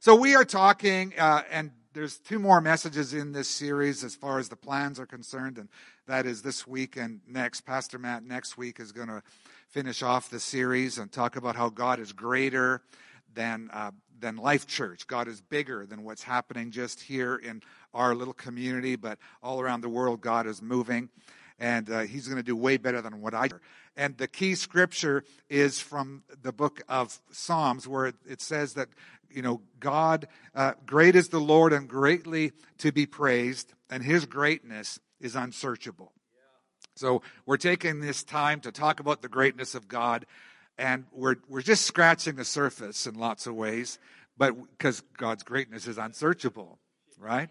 So 0.00 0.14
we 0.14 0.34
are 0.34 0.44
talking, 0.44 1.14
uh, 1.18 1.42
and 1.50 1.70
there's 1.94 2.18
two 2.18 2.38
more 2.38 2.60
messages 2.60 3.14
in 3.14 3.32
this 3.32 3.48
series 3.48 4.04
as 4.04 4.14
far 4.14 4.38
as 4.38 4.50
the 4.50 4.56
plans 4.56 5.00
are 5.00 5.06
concerned, 5.06 5.56
and 5.56 5.70
that 6.06 6.26
is 6.26 6.42
this 6.42 6.66
week 6.66 6.96
and 6.96 7.20
next. 7.26 7.62
Pastor 7.62 7.98
Matt 7.98 8.22
next 8.22 8.58
week 8.58 8.78
is 8.78 8.92
going 8.92 9.08
to 9.08 9.22
finish 9.70 10.02
off 10.02 10.28
the 10.28 10.38
series 10.38 10.98
and 10.98 11.10
talk 11.10 11.36
about 11.36 11.56
how 11.56 11.70
God 11.70 11.98
is 11.98 12.12
greater 12.12 12.82
than 13.34 13.70
uh, 13.72 13.92
than 14.20 14.36
Life 14.36 14.66
Church. 14.66 15.06
God 15.06 15.28
is 15.28 15.40
bigger 15.40 15.86
than 15.86 16.04
what's 16.04 16.22
happening 16.22 16.70
just 16.70 17.00
here 17.00 17.36
in 17.36 17.62
our 17.94 18.14
little 18.14 18.34
community, 18.34 18.96
but 18.96 19.18
all 19.42 19.60
around 19.62 19.80
the 19.80 19.88
world, 19.88 20.20
God 20.20 20.46
is 20.46 20.60
moving, 20.60 21.08
and 21.58 21.88
uh, 21.88 22.00
He's 22.00 22.28
going 22.28 22.36
to 22.36 22.42
do 22.42 22.54
way 22.54 22.76
better 22.76 23.00
than 23.00 23.22
what 23.22 23.32
I. 23.32 23.48
And 23.96 24.18
the 24.18 24.28
key 24.28 24.54
scripture 24.56 25.24
is 25.48 25.80
from 25.80 26.22
the 26.42 26.52
book 26.52 26.82
of 26.86 27.18
Psalms, 27.30 27.88
where 27.88 28.12
it 28.28 28.42
says 28.42 28.74
that 28.74 28.88
you 29.30 29.42
know 29.42 29.60
God, 29.80 30.28
uh, 30.54 30.72
great 30.84 31.16
is 31.16 31.28
the 31.28 31.40
Lord 31.40 31.72
and 31.72 31.88
greatly 31.88 32.52
to 32.78 32.92
be 32.92 33.06
praised, 33.06 33.72
and 33.90 34.02
His 34.02 34.26
greatness 34.26 34.98
is 35.20 35.36
unsearchable. 35.36 36.12
So 36.94 37.22
we're 37.44 37.58
taking 37.58 38.00
this 38.00 38.24
time 38.24 38.60
to 38.60 38.72
talk 38.72 39.00
about 39.00 39.20
the 39.20 39.28
greatness 39.28 39.74
of 39.74 39.88
God, 39.88 40.26
and 40.78 41.04
we're 41.12 41.36
we're 41.48 41.62
just 41.62 41.86
scratching 41.86 42.36
the 42.36 42.44
surface 42.44 43.06
in 43.06 43.14
lots 43.14 43.46
of 43.46 43.54
ways, 43.54 43.98
but 44.36 44.54
because 44.78 45.02
God's 45.16 45.42
greatness 45.42 45.86
is 45.86 45.98
unsearchable, 45.98 46.78
right? 47.18 47.50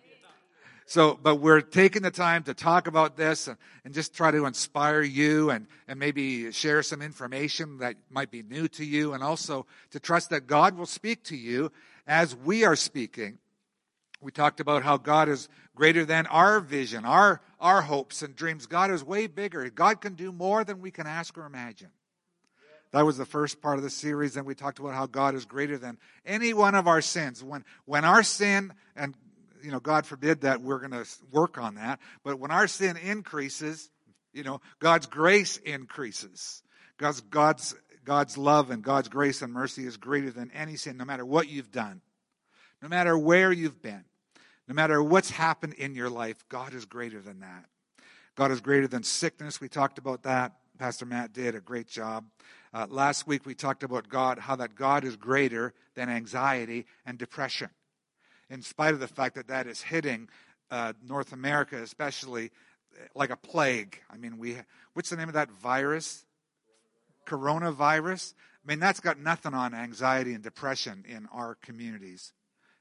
So, 0.87 1.19
but 1.21 1.37
we're 1.37 1.61
taking 1.61 2.03
the 2.03 2.11
time 2.11 2.43
to 2.43 2.53
talk 2.53 2.85
about 2.85 3.17
this 3.17 3.47
and, 3.47 3.57
and 3.83 3.93
just 3.93 4.13
try 4.13 4.29
to 4.29 4.45
inspire 4.45 5.01
you 5.01 5.49
and, 5.49 5.65
and 5.87 5.99
maybe 5.99 6.51
share 6.51 6.83
some 6.83 7.01
information 7.01 7.79
that 7.79 7.95
might 8.09 8.29
be 8.29 8.43
new 8.43 8.67
to 8.69 8.85
you 8.85 9.13
and 9.13 9.23
also 9.23 9.65
to 9.91 9.99
trust 9.99 10.29
that 10.29 10.45
God 10.45 10.77
will 10.77 10.85
speak 10.85 11.23
to 11.25 11.35
you 11.35 11.71
as 12.05 12.35
we 12.35 12.65
are 12.65 12.75
speaking. 12.75 13.39
We 14.21 14.31
talked 14.31 14.59
about 14.59 14.83
how 14.83 14.97
God 14.97 15.27
is 15.27 15.49
greater 15.75 16.05
than 16.05 16.27
our 16.27 16.59
vision, 16.59 17.03
our, 17.03 17.41
our 17.59 17.81
hopes 17.81 18.21
and 18.21 18.35
dreams. 18.35 18.67
God 18.67 18.91
is 18.91 19.03
way 19.03 19.25
bigger. 19.25 19.67
God 19.71 20.01
can 20.01 20.13
do 20.13 20.31
more 20.31 20.63
than 20.63 20.81
we 20.81 20.91
can 20.91 21.07
ask 21.07 21.35
or 21.35 21.47
imagine. 21.47 21.89
That 22.91 23.05
was 23.05 23.17
the 23.17 23.25
first 23.25 23.59
part 23.59 23.77
of 23.77 23.83
the 23.83 23.89
series. 23.89 24.37
And 24.37 24.45
we 24.45 24.55
talked 24.55 24.79
about 24.79 24.93
how 24.93 25.07
God 25.07 25.35
is 25.35 25.45
greater 25.45 25.77
than 25.77 25.97
any 26.25 26.53
one 26.53 26.75
of 26.75 26.87
our 26.87 27.01
sins. 27.01 27.43
When, 27.43 27.65
when 27.85 28.05
our 28.05 28.23
sin, 28.23 28.71
and 28.95 29.15
you 29.65 29.71
know, 29.71 29.79
God 29.79 30.05
forbid 30.05 30.41
that 30.41 30.61
we're 30.61 30.77
going 30.77 30.91
to 30.91 31.05
work 31.31 31.57
on 31.57 31.75
that. 31.75 31.99
But 32.23 32.39
when 32.39 32.51
our 32.51 32.67
sin 32.67 32.97
increases, 32.97 33.89
you 34.31 34.43
know, 34.43 34.61
God's 34.79 35.07
grace 35.07 35.57
increases. 35.57 36.61
God's, 36.97 37.21
God's, 37.21 37.75
God's 38.03 38.37
love 38.37 38.69
and 38.69 38.83
God's 38.83 39.09
grace 39.09 39.41
and 39.41 39.51
mercy 39.51 39.85
is 39.85 39.97
greater 39.97 40.29
than 40.29 40.51
any 40.51 40.75
sin, 40.75 40.97
no 40.97 41.05
matter 41.05 41.25
what 41.25 41.49
you've 41.49 41.71
done, 41.71 42.01
no 42.81 42.87
matter 42.87 43.17
where 43.17 43.51
you've 43.51 43.81
been, 43.81 44.05
no 44.67 44.75
matter 44.75 45.01
what's 45.01 45.31
happened 45.31 45.73
in 45.73 45.95
your 45.95 46.09
life. 46.09 46.37
God 46.47 46.73
is 46.73 46.85
greater 46.85 47.19
than 47.19 47.39
that. 47.39 47.65
God 48.35 48.51
is 48.51 48.61
greater 48.61 48.87
than 48.87 49.03
sickness. 49.03 49.59
We 49.59 49.67
talked 49.67 49.97
about 49.97 50.23
that. 50.23 50.53
Pastor 50.77 51.05
Matt 51.05 51.33
did 51.33 51.55
a 51.55 51.61
great 51.61 51.87
job. 51.87 52.25
Uh, 52.73 52.85
last 52.89 53.25
week 53.25 53.45
we 53.45 53.55
talked 53.55 53.83
about 53.83 54.09
God, 54.09 54.37
how 54.37 54.57
that 54.57 54.75
God 54.75 55.05
is 55.05 55.15
greater 55.15 55.73
than 55.95 56.09
anxiety 56.09 56.85
and 57.05 57.17
depression 57.17 57.69
in 58.49 58.61
spite 58.61 58.93
of 58.93 58.99
the 58.99 59.07
fact 59.07 59.35
that 59.35 59.47
that 59.47 59.67
is 59.67 59.81
hitting 59.81 60.29
uh, 60.71 60.93
North 61.07 61.33
America, 61.33 61.81
especially 61.81 62.51
uh, 62.95 63.05
like 63.15 63.29
a 63.29 63.37
plague. 63.37 64.01
I 64.09 64.17
mean, 64.17 64.37
we 64.37 64.57
what's 64.93 65.09
the 65.09 65.17
name 65.17 65.27
of 65.27 65.33
that 65.33 65.51
virus? 65.51 66.25
Coronavirus. 67.25 68.33
I 68.63 68.71
mean, 68.71 68.79
that's 68.79 68.99
got 68.99 69.19
nothing 69.19 69.53
on 69.53 69.73
anxiety 69.73 70.33
and 70.33 70.43
depression 70.43 71.05
in 71.07 71.27
our 71.31 71.55
communities. 71.55 72.33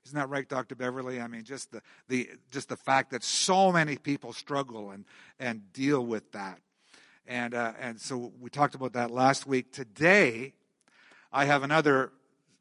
Isn't 0.06 0.18
that 0.18 0.28
right, 0.28 0.46
Dr. 0.46 0.74
Beverly? 0.74 1.20
I 1.20 1.26
mean, 1.28 1.44
just 1.44 1.72
the, 1.72 1.80
the 2.08 2.30
just 2.50 2.68
the 2.68 2.76
fact 2.76 3.10
that 3.12 3.22
so 3.24 3.72
many 3.72 3.96
people 3.96 4.32
struggle 4.32 4.90
and 4.90 5.04
and 5.38 5.72
deal 5.72 6.04
with 6.04 6.30
that, 6.32 6.58
and 7.26 7.54
uh, 7.54 7.72
and 7.80 7.98
so 7.98 8.32
we 8.38 8.50
talked 8.50 8.74
about 8.74 8.92
that 8.92 9.10
last 9.10 9.47
week. 9.47 9.72
Today, 9.72 10.53
I 11.32 11.47
have 11.47 11.62
another 11.62 12.12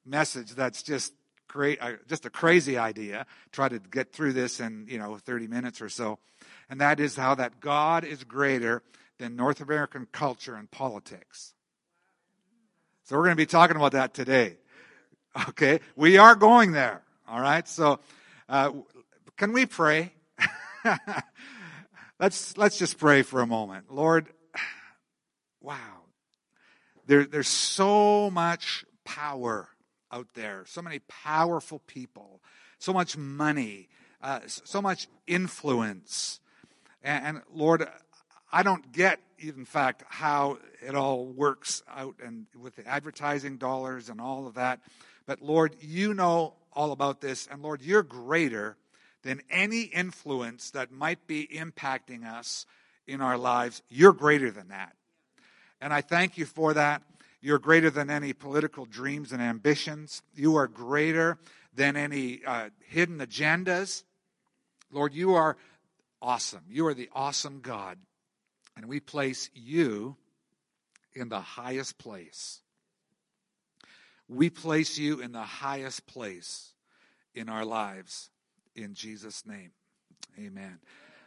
message 0.06 0.52
that's 0.52 0.84
just 0.84 1.14
just 2.08 2.26
a 2.26 2.30
crazy 2.30 2.78
idea. 2.78 3.26
Try 3.52 3.70
to 3.70 3.80
get 3.80 4.12
through 4.12 4.34
this 4.34 4.60
in, 4.60 4.88
you 4.90 4.98
know, 4.98 5.18
30 5.18 5.48
minutes 5.48 5.82
or 5.82 5.90
so. 5.90 6.20
And 6.70 6.82
that 6.82 7.00
is 7.00 7.16
how 7.16 7.36
that 7.36 7.60
God 7.60 8.04
is 8.04 8.24
greater 8.24 8.84
than 9.20 9.36
North 9.36 9.62
American 9.62 10.08
culture 10.12 10.56
and 10.56 10.70
politics. 10.70 11.54
So 13.04 13.16
we're 13.18 13.24
going 13.24 13.36
to 13.36 13.42
be 13.42 13.46
talking 13.46 13.76
about 13.76 13.92
that 13.92 14.14
today. 14.14 14.58
Okay. 15.50 15.80
We 15.96 16.18
are 16.18 16.36
going 16.36 16.72
there. 16.72 17.02
All 17.28 17.40
right. 17.40 17.68
So, 17.68 18.00
uh, 18.50 18.72
can 19.38 19.54
we 19.54 19.66
pray? 19.66 20.14
let's, 22.20 22.58
let's 22.58 22.78
just 22.78 22.98
pray 22.98 23.22
for 23.22 23.42
a 23.42 23.48
moment. 23.48 23.92
Lord, 23.92 24.28
wow. 25.62 25.78
There, 27.06 27.26
there's 27.26 27.48
so 27.48 28.30
much 28.30 28.86
power 29.04 29.68
out 30.14 30.28
there, 30.36 30.64
so 30.68 30.82
many 30.82 31.00
powerful 31.00 31.80
people, 31.88 32.42
so 32.78 32.94
much 32.94 33.18
money, 33.18 33.90
uh, 34.22 34.40
so 34.46 34.82
much 34.82 35.08
influence. 35.26 36.40
And, 37.04 37.26
and, 37.26 37.42
Lord, 37.54 37.88
I 38.52 38.62
don't 38.62 38.92
get, 38.92 39.20
in 39.40 39.66
fact, 39.66 40.04
how 40.08 40.60
it 40.86 40.94
all 40.94 41.26
works 41.26 41.82
out 41.90 42.16
and 42.24 42.46
with 42.62 42.76
the 42.76 42.88
advertising 42.88 43.58
dollars 43.58 44.10
and 44.10 44.22
all 44.22 44.46
of 44.46 44.54
that. 44.54 44.80
But 45.26 45.42
Lord, 45.42 45.76
you 45.82 46.14
know 46.14 46.54
all 46.72 46.92
about 46.92 47.20
this. 47.20 47.48
And 47.50 47.62
Lord, 47.62 47.82
you're 47.82 48.04
greater 48.04 48.78
than 49.24 49.42
any 49.50 49.84
influence 49.84 50.72
that 50.72 50.92
might 50.92 51.26
be 51.28 51.48
impacting 51.48 52.26
us 52.26 52.66
in 53.08 53.22
our 53.22 53.38
lives. 53.38 53.82
You're 53.90 54.14
greater 54.14 54.52
than 54.52 54.68
that. 54.68 54.96
And 55.82 55.94
I 55.94 56.02
thank 56.02 56.38
you 56.38 56.46
for 56.46 56.74
that. 56.74 57.02
You're 57.44 57.60
greater 57.60 57.90
than 57.90 58.10
any 58.10 58.32
political 58.32 58.86
dreams 58.86 59.34
and 59.34 59.42
ambitions. 59.42 60.22
You 60.34 60.56
are 60.56 60.66
greater 60.66 61.38
than 61.76 61.98
any 61.98 62.40
uh, 62.48 62.70
hidden 62.88 63.18
agendas. 63.20 64.04
Lord, 64.90 65.14
you 65.14 65.34
are 65.34 65.58
awesome. 66.22 66.64
You 66.70 66.88
are 66.88 66.94
the 66.94 67.10
awesome 67.14 67.60
God. 67.60 67.98
And 68.78 68.86
we 68.86 69.02
place 69.02 69.50
you 69.54 70.16
in 71.14 71.28
the 71.28 71.42
highest 71.42 71.98
place. 71.98 72.62
We 74.30 74.50
place 74.50 74.98
you 74.98 75.20
in 75.20 75.34
the 75.34 75.42
highest 75.42 76.08
place 76.08 76.72
in 77.36 77.50
our 77.50 77.66
lives. 77.66 78.30
In 78.74 78.94
Jesus' 78.94 79.46
name. 79.46 79.72
Amen. 80.40 80.80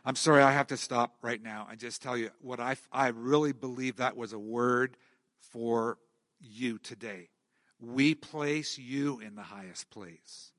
I'm 0.03 0.17
sorry, 0.17 0.43
I 0.43 0.53
have 0.53 0.69
to 0.69 0.79
stop 0.79 1.17
right 1.21 1.43
now 1.43 1.69
and 1.71 1.79
just 1.79 2.01
tell 2.01 2.17
you 2.17 2.31
what 2.41 2.59
I, 2.59 2.77
I 2.91 3.09
really 3.09 3.53
believe 3.53 3.97
that 3.97 4.17
was 4.17 4.33
a 4.33 4.39
word 4.39 4.97
for 5.51 5.99
you 6.41 6.79
today. 6.79 7.29
We 7.81 8.15
place 8.15 8.79
you 8.79 9.21
in 9.21 9.35
the 9.35 9.43
highest 9.43 9.91
place. 9.91 10.53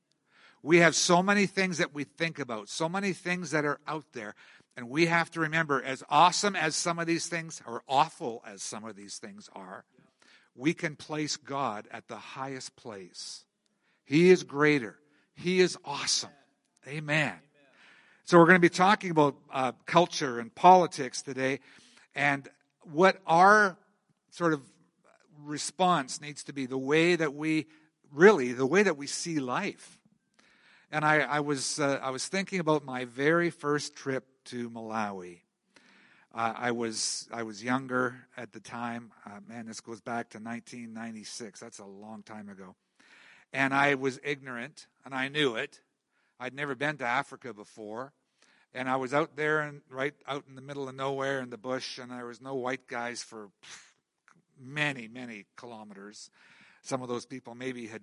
We 0.62 0.78
have 0.78 0.94
so 0.94 1.22
many 1.22 1.46
things 1.46 1.78
that 1.78 1.94
we 1.94 2.04
think 2.04 2.38
about, 2.38 2.68
so 2.68 2.88
many 2.88 3.12
things 3.12 3.52
that 3.52 3.64
are 3.64 3.80
out 3.86 4.06
there. 4.12 4.34
And 4.76 4.88
we 4.88 5.06
have 5.06 5.30
to 5.32 5.40
remember, 5.40 5.82
as 5.82 6.04
awesome 6.08 6.54
as 6.54 6.76
some 6.76 6.98
of 6.98 7.06
these 7.06 7.26
things, 7.26 7.60
or 7.66 7.82
awful 7.88 8.42
as 8.46 8.62
some 8.62 8.84
of 8.84 8.94
these 8.94 9.18
things 9.18 9.48
are, 9.52 9.84
we 10.54 10.74
can 10.74 10.96
place 10.96 11.36
God 11.36 11.88
at 11.90 12.08
the 12.08 12.16
highest 12.16 12.76
place. 12.76 13.44
He 14.04 14.30
is 14.30 14.44
greater. 14.44 14.96
He 15.34 15.60
is 15.60 15.76
awesome. 15.84 16.30
Amen. 16.86 17.34
So 18.24 18.38
we're 18.38 18.46
going 18.46 18.56
to 18.56 18.60
be 18.60 18.68
talking 18.68 19.10
about 19.10 19.36
uh, 19.52 19.72
culture 19.86 20.38
and 20.38 20.54
politics 20.54 21.22
today, 21.22 21.60
and 22.14 22.48
what 22.92 23.20
our 23.26 23.76
sort 24.30 24.52
of 24.52 24.60
response 25.44 26.20
needs 26.20 26.44
to 26.44 26.52
be 26.52 26.66
the 26.66 26.78
way 26.78 27.16
that 27.16 27.34
we 27.34 27.66
really 28.12 28.52
the 28.52 28.66
way 28.66 28.82
that 28.82 28.96
we 28.96 29.06
see 29.06 29.38
life. 29.38 29.98
And 30.90 31.04
I, 31.04 31.18
I 31.18 31.40
was 31.40 31.78
uh, 31.78 32.00
I 32.02 32.10
was 32.10 32.26
thinking 32.26 32.60
about 32.60 32.84
my 32.84 33.04
very 33.04 33.50
first 33.50 33.94
trip 33.94 34.26
to 34.46 34.70
Malawi. 34.70 35.40
Uh, 36.34 36.54
I 36.56 36.70
was 36.70 37.28
I 37.32 37.42
was 37.42 37.62
younger 37.62 38.26
at 38.36 38.52
the 38.52 38.60
time. 38.60 39.12
Uh, 39.26 39.40
man, 39.46 39.66
this 39.66 39.80
goes 39.80 40.00
back 40.00 40.30
to 40.30 40.38
1996. 40.38 41.60
That's 41.60 41.78
a 41.78 41.84
long 41.84 42.22
time 42.22 42.48
ago. 42.48 42.74
And 43.52 43.72
I 43.72 43.94
was 43.94 44.20
ignorant, 44.22 44.86
and 45.04 45.14
I 45.14 45.28
knew 45.28 45.56
it. 45.56 45.80
I'd 46.38 46.54
never 46.54 46.74
been 46.74 46.98
to 46.98 47.06
Africa 47.06 47.52
before, 47.52 48.12
and 48.74 48.88
I 48.88 48.96
was 48.96 49.12
out 49.12 49.36
there 49.36 49.60
and 49.60 49.80
right 49.90 50.14
out 50.26 50.44
in 50.48 50.54
the 50.54 50.60
middle 50.60 50.88
of 50.88 50.94
nowhere 50.94 51.40
in 51.40 51.50
the 51.50 51.58
bush, 51.58 51.98
and 51.98 52.10
there 52.10 52.26
was 52.26 52.40
no 52.40 52.54
white 52.54 52.86
guys 52.86 53.22
for 53.22 53.48
many, 54.60 55.08
many 55.08 55.46
kilometers. 55.56 56.30
Some 56.82 57.02
of 57.02 57.08
those 57.08 57.26
people 57.26 57.54
maybe 57.54 57.86
had 57.86 58.02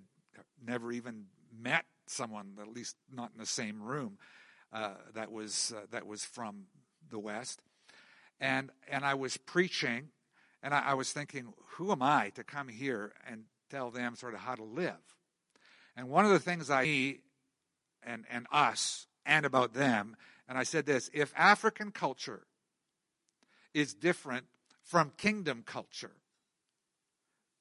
never 0.64 0.92
even 0.92 1.26
met 1.58 1.84
someone, 2.06 2.56
at 2.60 2.68
least 2.68 2.96
not 3.12 3.30
in 3.32 3.38
the 3.38 3.46
same 3.46 3.82
room, 3.82 4.18
uh, 4.72 4.94
that 5.14 5.30
was 5.30 5.72
uh, 5.76 5.86
that 5.90 6.06
was 6.06 6.24
from 6.24 6.64
the 7.10 7.18
West. 7.18 7.60
And 8.40 8.70
and 8.88 9.04
I 9.04 9.14
was 9.14 9.36
preaching, 9.36 10.08
and 10.62 10.74
I, 10.74 10.90
I 10.90 10.94
was 10.94 11.12
thinking, 11.12 11.52
who 11.76 11.92
am 11.92 12.02
I 12.02 12.30
to 12.34 12.44
come 12.44 12.68
here 12.68 13.12
and 13.28 13.44
tell 13.70 13.90
them 13.90 14.16
sort 14.16 14.34
of 14.34 14.40
how 14.40 14.54
to 14.54 14.64
live? 14.64 15.16
And 15.96 16.08
one 16.08 16.24
of 16.24 16.30
the 16.30 16.38
things 16.38 16.70
I 16.70 17.18
and 18.02 18.24
and 18.30 18.46
us 18.52 19.06
and 19.24 19.46
about 19.46 19.72
them, 19.72 20.16
and 20.48 20.58
I 20.58 20.64
said 20.64 20.86
this: 20.86 21.10
if 21.12 21.32
African 21.36 21.90
culture 21.90 22.46
is 23.72 23.94
different 23.94 24.46
from 24.82 25.12
kingdom 25.16 25.62
culture, 25.66 26.16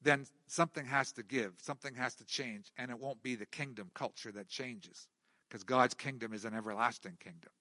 then 0.05 0.25
something 0.47 0.85
has 0.85 1.11
to 1.13 1.23
give, 1.23 1.53
something 1.61 1.95
has 1.95 2.15
to 2.15 2.25
change, 2.25 2.71
and 2.77 2.91
it 2.91 2.99
won't 2.99 3.23
be 3.23 3.35
the 3.35 3.45
kingdom 3.45 3.89
culture 3.93 4.31
that 4.31 4.47
changes, 4.47 5.07
because 5.49 5.63
God's 5.63 5.95
kingdom 5.95 6.31
is 6.31 6.45
an 6.45 6.53
everlasting 6.53 7.17
kingdom. 7.19 7.51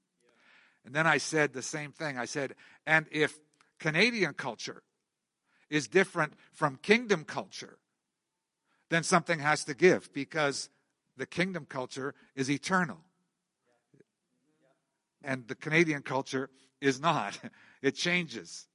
And 0.85 0.94
then 0.94 1.06
I 1.06 1.17
said 1.17 1.52
the 1.52 1.62
same 1.62 1.91
thing. 1.91 2.19
I 2.19 2.26
said, 2.26 2.55
and 2.87 3.06
if 3.11 3.38
Canadian 3.81 4.35
culture 4.35 4.82
is 5.70 5.88
different 5.88 6.35
from 6.52 6.76
kingdom 6.76 7.25
culture, 7.25 7.79
then 8.91 9.02
something 9.02 9.38
has 9.38 9.64
to 9.64 9.75
give 9.75 10.12
because 10.12 10.69
the 11.17 11.26
kingdom 11.26 11.67
culture 11.67 12.14
is 12.37 12.50
eternal. 12.50 12.99
And 15.23 15.49
the 15.49 15.55
Canadian 15.55 16.02
culture 16.02 16.50
is 16.81 17.00
not. 17.00 17.38
It 17.82 17.96
changes. 17.96 18.67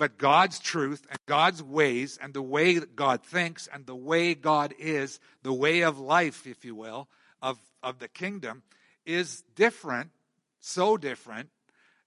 But 0.00 0.16
God's 0.16 0.58
truth 0.58 1.06
and 1.10 1.18
God's 1.26 1.62
ways 1.62 2.18
and 2.22 2.32
the 2.32 2.40
way 2.40 2.78
that 2.78 2.96
God 2.96 3.22
thinks 3.22 3.68
and 3.70 3.84
the 3.84 3.94
way 3.94 4.34
God 4.34 4.72
is, 4.78 5.20
the 5.42 5.52
way 5.52 5.82
of 5.82 5.98
life, 5.98 6.46
if 6.46 6.64
you 6.64 6.74
will, 6.74 7.06
of, 7.42 7.58
of 7.82 7.98
the 7.98 8.08
kingdom, 8.08 8.62
is 9.04 9.44
different, 9.56 10.08
so 10.58 10.96
different 10.96 11.50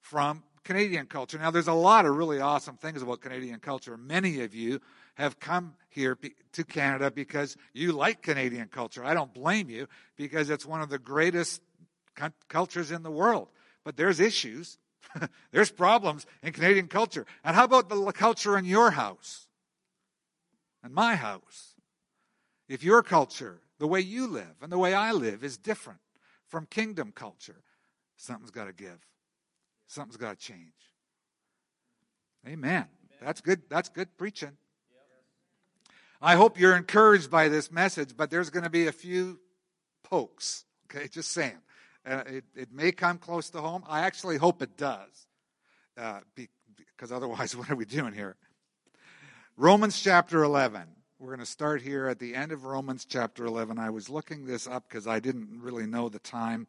from 0.01 0.41
Canadian 0.63 1.05
culture. 1.05 1.37
Now, 1.37 1.51
there's 1.51 1.67
a 1.67 1.73
lot 1.73 2.07
of 2.07 2.17
really 2.17 2.39
awesome 2.39 2.77
things 2.77 3.03
about 3.03 3.21
Canadian 3.21 3.59
culture. 3.59 3.95
Many 3.95 4.41
of 4.41 4.55
you 4.55 4.81
have 5.13 5.39
come 5.39 5.75
here 5.89 6.17
to 6.53 6.63
Canada 6.63 7.11
because 7.11 7.55
you 7.73 7.91
like 7.91 8.23
Canadian 8.23 8.69
culture. 8.69 9.05
I 9.05 9.13
don't 9.13 9.35
blame 9.35 9.69
you 9.69 9.87
because 10.15 10.49
it's 10.49 10.65
one 10.65 10.81
of 10.81 10.89
the 10.89 10.97
greatest 10.97 11.61
cultures 12.49 12.89
in 12.89 13.03
the 13.03 13.11
world. 13.11 13.49
But 13.83 13.97
there's 13.97 14.19
issues, 14.19 14.79
there's 15.51 15.71
problems 15.71 16.25
in 16.41 16.53
Canadian 16.53 16.87
culture. 16.87 17.25
And 17.43 17.55
how 17.55 17.65
about 17.65 17.89
the 17.89 18.11
culture 18.11 18.57
in 18.57 18.65
your 18.65 18.91
house 18.91 19.47
and 20.83 20.93
my 20.93 21.15
house? 21.15 21.75
If 22.67 22.83
your 22.83 23.03
culture, 23.03 23.61
the 23.79 23.87
way 23.87 23.99
you 23.99 24.27
live 24.27 24.55
and 24.61 24.71
the 24.71 24.77
way 24.77 24.93
I 24.93 25.11
live, 25.11 25.43
is 25.43 25.57
different 25.57 25.99
from 26.47 26.65
kingdom 26.65 27.11
culture, 27.13 27.61
something's 28.15 28.51
got 28.51 28.65
to 28.65 28.73
give. 28.73 28.99
Something's 29.87 30.17
got 30.17 30.39
to 30.39 30.45
change. 30.45 30.71
Amen. 32.47 32.85
That's 33.21 33.41
good. 33.41 33.61
That's 33.69 33.89
good 33.89 34.17
preaching. 34.17 34.57
I 36.21 36.35
hope 36.35 36.57
you're 36.57 36.75
encouraged 36.75 37.29
by 37.29 37.49
this 37.49 37.69
message, 37.71 38.15
but 38.15 38.29
there's 38.29 38.49
going 38.49 38.63
to 38.63 38.69
be 38.69 38.87
a 38.87 38.93
few 38.93 39.39
pokes. 40.03 40.63
Okay, 40.85 41.07
just 41.07 41.31
saying. 41.31 41.57
Uh, 42.05 42.23
it, 42.27 42.43
it 42.55 42.73
may 42.73 42.91
come 42.91 43.17
close 43.17 43.49
to 43.49 43.61
home. 43.61 43.83
I 43.87 44.01
actually 44.01 44.37
hope 44.37 44.61
it 44.61 44.75
does, 44.75 45.27
uh, 45.97 46.19
because 46.35 47.11
otherwise, 47.11 47.55
what 47.55 47.69
are 47.69 47.75
we 47.75 47.85
doing 47.85 48.13
here? 48.13 48.35
Romans 49.55 50.01
chapter 50.01 50.43
11. 50.43 50.83
We're 51.19 51.27
going 51.27 51.39
to 51.39 51.45
start 51.45 51.81
here 51.81 52.07
at 52.07 52.19
the 52.19 52.35
end 52.35 52.51
of 52.51 52.65
Romans 52.65 53.05
chapter 53.05 53.45
11. 53.45 53.79
I 53.79 53.89
was 53.89 54.09
looking 54.09 54.45
this 54.45 54.67
up 54.67 54.89
because 54.89 55.07
I 55.07 55.21
didn't 55.21 55.61
really 55.61 55.85
know 55.85 56.09
the 56.09 56.19
time. 56.19 56.67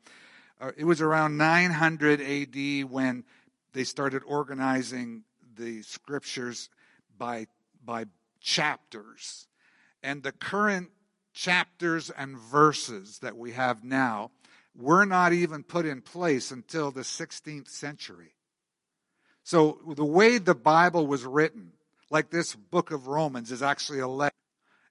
Uh, 0.61 0.71
it 0.77 0.85
was 0.85 1.01
around 1.01 1.37
900 1.37 2.21
AD 2.21 2.89
when 2.89 3.25
they 3.73 3.83
started 3.83 4.23
organizing 4.25 5.25
the 5.57 5.83
scriptures 5.83 6.71
by, 7.19 7.49
by 7.85 8.05
chapters. 8.41 9.49
And 10.05 10.23
the 10.23 10.31
current 10.31 10.91
chapters 11.33 12.11
and 12.11 12.39
verses 12.39 13.19
that 13.19 13.37
we 13.37 13.51
have 13.53 13.83
now 13.83 14.31
were 14.77 15.05
not 15.05 15.33
even 15.33 15.63
put 15.63 15.87
in 15.87 16.01
place 16.01 16.51
until 16.51 16.91
the 16.91 17.03
16th 17.03 17.69
century. 17.69 18.35
So 19.43 19.79
the 19.97 20.05
way 20.05 20.39
the 20.39 20.55
Bible 20.55 21.07
was 21.07 21.25
written, 21.25 21.73
like 22.11 22.31
this 22.31 22.55
book 22.55 22.91
of 22.91 23.07
Romans, 23.07 23.53
is 23.53 23.63
actually 23.63 24.01
a 24.01 24.09
letter 24.09 24.35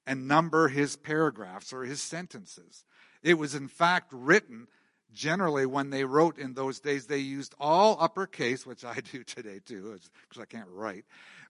and 0.06 0.28
number 0.28 0.68
his 0.68 0.96
paragraphs 0.96 1.74
or 1.74 1.84
his 1.84 2.02
sentences. 2.02 2.86
It 3.22 3.36
was 3.36 3.56
in 3.56 3.68
fact 3.68 4.12
written 4.14 4.68
generally 5.14 5.66
when 5.66 5.90
they 5.90 6.04
wrote 6.04 6.38
in 6.38 6.54
those 6.54 6.80
days 6.80 7.06
they 7.06 7.18
used 7.18 7.54
all 7.60 7.98
uppercase 8.00 8.66
which 8.66 8.84
i 8.84 8.96
do 9.12 9.24
today 9.24 9.60
too 9.64 10.00
because 10.28 10.42
i 10.42 10.46
can't 10.46 10.68
write 10.72 11.06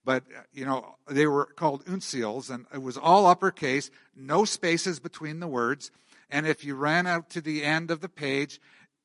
but 0.06 0.24
uh, 0.38 0.41
you 0.53 0.65
know 0.65 0.95
they 1.09 1.25
were 1.25 1.45
called 1.45 1.86
uncials 1.86 2.50
and 2.50 2.65
it 2.74 2.81
was 2.81 2.97
all 2.97 3.25
uppercase 3.25 3.89
no 4.15 4.44
spaces 4.44 5.00
between 5.00 5.39
the 5.39 5.47
words 5.47 5.91
and 6.33 6.45
if 6.45 6.65
you 6.65 6.75
ran 6.75 7.07
out 7.07 7.30
to 7.30 7.39
the 7.39 7.63
end 7.63 7.91
of 7.91 8.01
the 8.01 8.09
page 8.09 8.59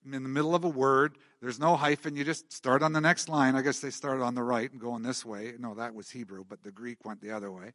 in 0.05 0.23
the 0.23 0.29
middle 0.29 0.55
of 0.55 0.65
a 0.65 0.69
word 0.69 1.17
there's 1.41 1.61
no 1.61 1.77
hyphen 1.77 2.17
you 2.17 2.25
just 2.25 2.53
start 2.53 2.83
on 2.83 2.93
the 2.93 3.01
next 3.01 3.29
line. 3.29 3.55
I 3.55 3.63
guess 3.63 3.79
they 3.79 3.91
started 3.91 4.25
on 4.25 4.35
the 4.35 4.43
right 4.43 4.71
and 4.73 4.81
going 4.81 5.03
this 5.03 5.25
way. 5.25 5.53
No 5.59 5.75
that 5.75 5.95
was 5.95 6.11
hebrew 6.11 6.45
but 6.49 6.63
the 6.65 6.73
greek 6.73 7.05
went 7.05 7.21
the 7.21 7.31
other 7.31 7.53
way. 7.53 7.73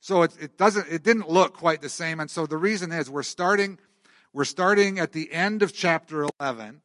So 0.00 0.22
it, 0.22 0.32
it 0.40 0.56
doesn't 0.56 0.86
it 0.90 1.02
didn't 1.02 1.28
look 1.28 1.54
quite 1.54 1.82
the 1.82 1.88
same. 1.88 2.20
And 2.20 2.30
so 2.30 2.46
the 2.46 2.56
reason 2.56 2.92
is 2.92 3.10
we're 3.10 3.22
starting 3.22 3.78
we're 4.32 4.44
starting 4.44 4.98
at 4.98 5.12
the 5.12 5.32
end 5.32 5.62
of 5.62 5.72
chapter 5.72 6.26
11, 6.38 6.82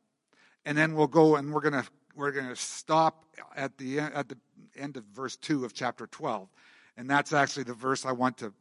and 0.65 0.77
then 0.77 0.95
we'll 0.95 1.07
go 1.07 1.35
and 1.35 1.53
we're 1.53 1.61
going 1.61 1.73
to 1.73 1.85
we're 2.15 2.31
going 2.31 2.47
to 2.47 2.55
stop 2.55 3.25
at 3.55 3.77
the 3.77 3.99
at 3.99 4.29
the 4.29 4.37
end 4.75 4.97
of 4.97 5.03
verse 5.13 5.35
2 5.37 5.65
of 5.65 5.73
chapter 5.73 6.07
12. 6.07 6.47
And 6.97 7.09
that's 7.09 7.33
actually 7.33 7.63
the 7.63 7.73
verse 7.73 8.05
I 8.05 8.11
want 8.11 8.37
to 8.39 8.53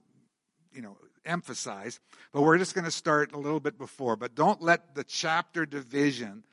you 0.73 0.83
know 0.83 0.97
emphasize, 1.25 2.01
but 2.33 2.43
we're 2.43 2.59
just 2.59 2.75
going 2.75 2.85
to 2.85 2.91
start 2.91 3.33
a 3.33 3.39
little 3.39 3.61
bit 3.61 3.79
before, 3.79 4.17
but 4.17 4.35
don't 4.35 4.63
let 4.63 4.95
the 4.95 5.05
chapter 5.05 5.67
division 5.67 6.45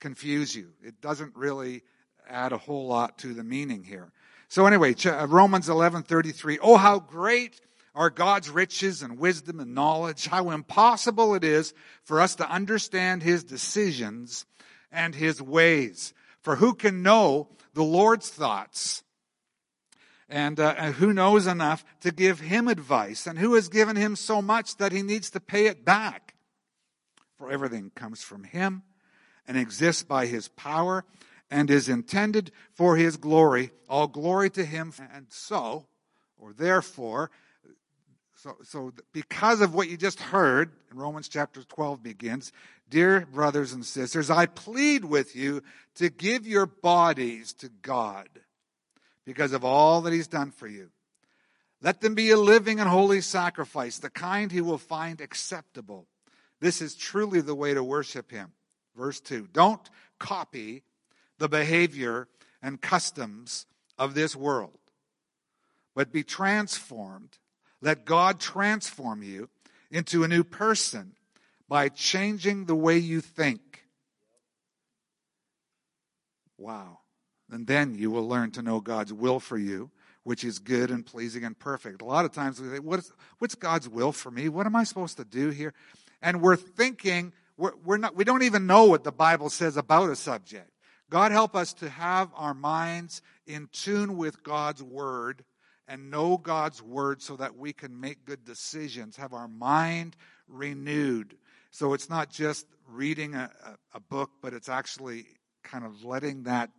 confuse 0.00 0.54
you. 0.54 0.70
It 0.82 1.00
doesn't 1.00 1.36
really 1.36 1.82
add 2.28 2.52
a 2.52 2.58
whole 2.58 2.86
lot 2.86 3.18
to 3.18 3.34
the 3.34 3.44
meaning 3.44 3.84
here. 3.84 4.12
So 4.48 4.66
anyway, 4.66 4.94
uh, 5.04 5.26
Romans 5.26 5.68
11:33, 5.68 6.58
"Oh 6.60 6.76
how 6.76 6.98
great 6.98 7.60
are 7.96 8.10
God's 8.10 8.50
riches 8.50 9.02
and 9.02 9.18
wisdom 9.18 9.58
and 9.58 9.74
knowledge, 9.74 10.26
how 10.26 10.50
impossible 10.50 11.34
it 11.34 11.42
is 11.42 11.72
for 12.04 12.20
us 12.20 12.34
to 12.36 12.48
understand 12.48 13.22
his 13.22 13.42
decisions 13.42 14.44
and 14.92 15.14
his 15.14 15.40
ways. 15.40 16.12
For 16.42 16.56
who 16.56 16.74
can 16.74 17.02
know 17.02 17.48
the 17.72 17.82
Lord's 17.82 18.28
thoughts? 18.28 19.02
And, 20.28 20.58
uh, 20.58 20.74
and 20.76 20.94
who 20.94 21.12
knows 21.12 21.46
enough 21.46 21.84
to 22.00 22.10
give 22.10 22.40
him 22.40 22.66
advice? 22.66 23.26
And 23.26 23.38
who 23.38 23.54
has 23.54 23.68
given 23.68 23.96
him 23.96 24.16
so 24.16 24.42
much 24.42 24.76
that 24.76 24.92
he 24.92 25.02
needs 25.02 25.30
to 25.30 25.40
pay 25.40 25.66
it 25.66 25.84
back? 25.84 26.34
For 27.38 27.50
everything 27.50 27.92
comes 27.94 28.22
from 28.22 28.44
him 28.44 28.82
and 29.46 29.56
exists 29.56 30.02
by 30.02 30.26
his 30.26 30.48
power 30.48 31.04
and 31.50 31.70
is 31.70 31.88
intended 31.88 32.50
for 32.74 32.96
his 32.96 33.16
glory. 33.16 33.70
All 33.88 34.08
glory 34.08 34.50
to 34.50 34.64
him. 34.64 34.92
And 35.12 35.26
so, 35.28 35.86
or 36.38 36.52
therefore, 36.52 37.30
so, 38.34 38.56
so 38.64 38.92
because 39.12 39.60
of 39.60 39.74
what 39.74 39.88
you 39.88 39.96
just 39.96 40.20
heard, 40.20 40.72
Romans 40.92 41.28
chapter 41.28 41.62
12 41.62 42.02
begins, 42.02 42.52
Dear 42.88 43.26
brothers 43.26 43.72
and 43.72 43.84
sisters, 43.84 44.30
I 44.30 44.46
plead 44.46 45.04
with 45.04 45.34
you 45.34 45.62
to 45.96 46.08
give 46.08 46.46
your 46.46 46.66
bodies 46.66 47.52
to 47.54 47.68
God 47.68 48.28
because 49.26 49.52
of 49.52 49.64
all 49.64 50.00
that 50.02 50.12
He's 50.12 50.28
done 50.28 50.50
for 50.50 50.66
you. 50.66 50.90
Let 51.82 52.00
them 52.00 52.14
be 52.14 52.30
a 52.30 52.38
living 52.38 52.80
and 52.80 52.88
holy 52.88 53.20
sacrifice, 53.20 53.98
the 53.98 54.08
kind 54.08 54.50
He 54.50 54.62
will 54.62 54.78
find 54.78 55.20
acceptable. 55.20 56.06
This 56.60 56.80
is 56.80 56.94
truly 56.94 57.42
the 57.42 57.54
way 57.54 57.74
to 57.74 57.84
worship 57.84 58.30
Him. 58.30 58.52
Verse 58.96 59.20
2 59.20 59.48
Don't 59.52 59.90
copy 60.18 60.84
the 61.38 61.48
behavior 61.48 62.28
and 62.62 62.80
customs 62.80 63.66
of 63.98 64.14
this 64.14 64.34
world, 64.34 64.78
but 65.94 66.12
be 66.12 66.22
transformed 66.22 67.36
let 67.80 68.04
God 68.04 68.40
transform 68.40 69.22
you 69.22 69.48
into 69.90 70.24
a 70.24 70.28
new 70.28 70.44
person 70.44 71.12
by 71.68 71.88
changing 71.88 72.64
the 72.64 72.74
way 72.74 72.98
you 72.98 73.20
think. 73.20 73.84
Wow. 76.58 76.98
And 77.56 77.66
then 77.66 77.94
you 77.94 78.10
will 78.10 78.28
learn 78.28 78.50
to 78.50 78.60
know 78.60 78.82
God's 78.82 79.14
will 79.14 79.40
for 79.40 79.56
you, 79.56 79.90
which 80.24 80.44
is 80.44 80.58
good 80.58 80.90
and 80.90 81.06
pleasing 81.06 81.42
and 81.42 81.58
perfect. 81.58 82.02
A 82.02 82.04
lot 82.04 82.26
of 82.26 82.32
times 82.32 82.60
we 82.60 82.68
say, 82.68 82.80
what's, 82.80 83.10
what's 83.38 83.54
God's 83.54 83.88
will 83.88 84.12
for 84.12 84.30
me? 84.30 84.50
What 84.50 84.66
am 84.66 84.76
I 84.76 84.84
supposed 84.84 85.16
to 85.16 85.24
do 85.24 85.48
here? 85.48 85.72
And 86.20 86.42
we're 86.42 86.56
thinking, 86.56 87.32
we're, 87.56 87.72
we're 87.82 87.96
not, 87.96 88.14
we 88.14 88.24
don't 88.24 88.42
even 88.42 88.66
know 88.66 88.84
what 88.84 89.04
the 89.04 89.10
Bible 89.10 89.48
says 89.48 89.78
about 89.78 90.10
a 90.10 90.16
subject. 90.16 90.70
God 91.08 91.32
help 91.32 91.56
us 91.56 91.72
to 91.74 91.88
have 91.88 92.28
our 92.36 92.52
minds 92.52 93.22
in 93.46 93.70
tune 93.72 94.18
with 94.18 94.42
God's 94.42 94.82
word 94.82 95.42
and 95.88 96.10
know 96.10 96.36
God's 96.36 96.82
word 96.82 97.22
so 97.22 97.36
that 97.36 97.56
we 97.56 97.72
can 97.72 97.98
make 97.98 98.26
good 98.26 98.44
decisions, 98.44 99.16
have 99.16 99.32
our 99.32 99.48
mind 99.48 100.14
renewed. 100.46 101.38
So 101.70 101.94
it's 101.94 102.10
not 102.10 102.28
just 102.28 102.66
reading 102.86 103.34
a, 103.34 103.50
a, 103.94 104.00
book, 104.00 104.32
but 104.42 104.52
it's 104.52 104.68
actually 104.68 105.24
kind 105.62 105.86
of 105.86 106.04
letting 106.04 106.42
that 106.42 106.70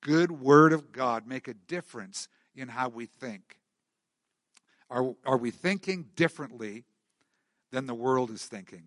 good 0.00 0.30
word 0.30 0.72
of 0.72 0.92
God 0.92 1.26
make 1.26 1.48
a 1.48 1.54
difference 1.54 2.28
in 2.54 2.68
how 2.68 2.88
we 2.88 3.06
think. 3.06 3.58
Are, 4.90 5.14
are 5.26 5.36
we 5.36 5.50
thinking 5.50 6.06
differently 6.16 6.84
than 7.70 7.86
the 7.86 7.94
world 7.94 8.30
is 8.30 8.44
thinking? 8.44 8.84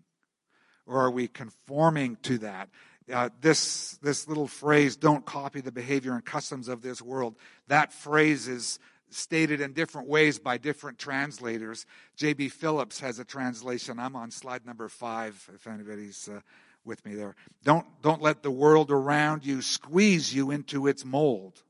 Or 0.86 1.00
are 1.00 1.10
we 1.10 1.28
conforming 1.28 2.16
to 2.22 2.38
that? 2.38 2.68
Uh, 3.12 3.28
this, 3.40 3.98
this 4.02 4.28
little 4.28 4.46
phrase, 4.46 4.96
don't 4.96 5.24
copy 5.24 5.60
the 5.60 5.72
behavior 5.72 6.12
and 6.12 6.24
customs 6.24 6.68
of 6.68 6.82
this 6.82 7.00
world, 7.00 7.36
that 7.68 7.92
phrase 7.92 8.48
is 8.48 8.78
stated 9.10 9.60
in 9.60 9.72
different 9.72 10.08
ways 10.08 10.38
by 10.38 10.56
different 10.56 10.98
translators. 10.98 11.86
J.B. 12.16 12.48
Phillips 12.48 13.00
has 13.00 13.18
a 13.18 13.24
translation. 13.24 13.98
I'm 13.98 14.16
on 14.16 14.30
slide 14.30 14.64
number 14.64 14.88
five, 14.88 15.48
if 15.54 15.66
anybody's 15.66 16.28
uh, 16.28 16.40
with 16.84 17.04
me 17.04 17.14
there. 17.14 17.34
Don't, 17.64 17.86
don't 18.02 18.22
let 18.22 18.42
the 18.42 18.50
world 18.50 18.90
around 18.90 19.44
you 19.44 19.62
squeeze 19.62 20.34
you 20.34 20.50
into 20.50 20.86
its 20.86 21.04
mold, 21.04 21.62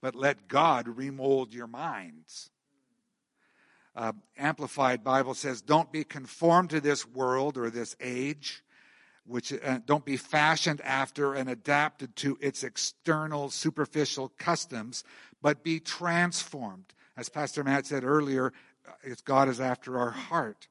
but 0.00 0.14
let 0.14 0.48
God 0.48 0.88
remold 0.88 1.54
your 1.54 1.66
minds. 1.66 2.50
Uh, 3.94 4.12
Amplified 4.38 5.02
Bible 5.02 5.34
says, 5.34 5.62
Don't 5.62 5.90
be 5.90 6.04
conformed 6.04 6.70
to 6.70 6.80
this 6.80 7.06
world 7.06 7.56
or 7.56 7.70
this 7.70 7.96
age, 8.00 8.62
which 9.26 9.52
uh, 9.52 9.80
don't 9.84 10.04
be 10.04 10.16
fashioned 10.16 10.80
after 10.82 11.34
and 11.34 11.48
adapted 11.48 12.14
to 12.16 12.38
its 12.40 12.62
external, 12.62 13.50
superficial 13.50 14.32
customs, 14.38 15.04
but 15.42 15.64
be 15.64 15.80
transformed. 15.80 16.94
As 17.16 17.28
Pastor 17.28 17.64
Matt 17.64 17.86
said 17.86 18.04
earlier, 18.04 18.52
uh, 18.86 19.14
God 19.24 19.48
is 19.48 19.60
after 19.60 19.98
our 19.98 20.10
heart. 20.10 20.68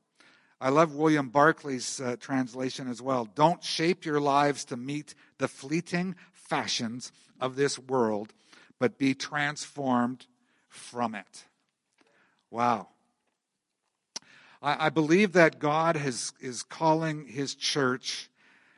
I 0.61 0.69
love 0.69 0.93
William 0.93 1.29
Barclay's 1.29 2.01
uh, 2.01 2.17
translation 2.19 2.89
as 2.89 3.01
well. 3.01 3.25
Don't 3.33 3.63
shape 3.63 4.05
your 4.05 4.19
lives 4.19 4.65
to 4.65 4.77
meet 4.77 5.15
the 5.37 5.47
fleeting 5.47 6.15
fashions 6.33 7.11
of 7.39 7.55
this 7.55 7.79
world, 7.79 8.33
but 8.77 8.97
be 8.97 9.13
transformed 9.13 10.25
from 10.67 11.15
it. 11.15 11.45
Wow. 12.51 12.89
I, 14.61 14.87
I 14.87 14.89
believe 14.89 15.33
that 15.33 15.59
God 15.59 15.95
has, 15.95 16.33
is 16.41 16.63
calling 16.63 17.25
his 17.25 17.55
church. 17.55 18.29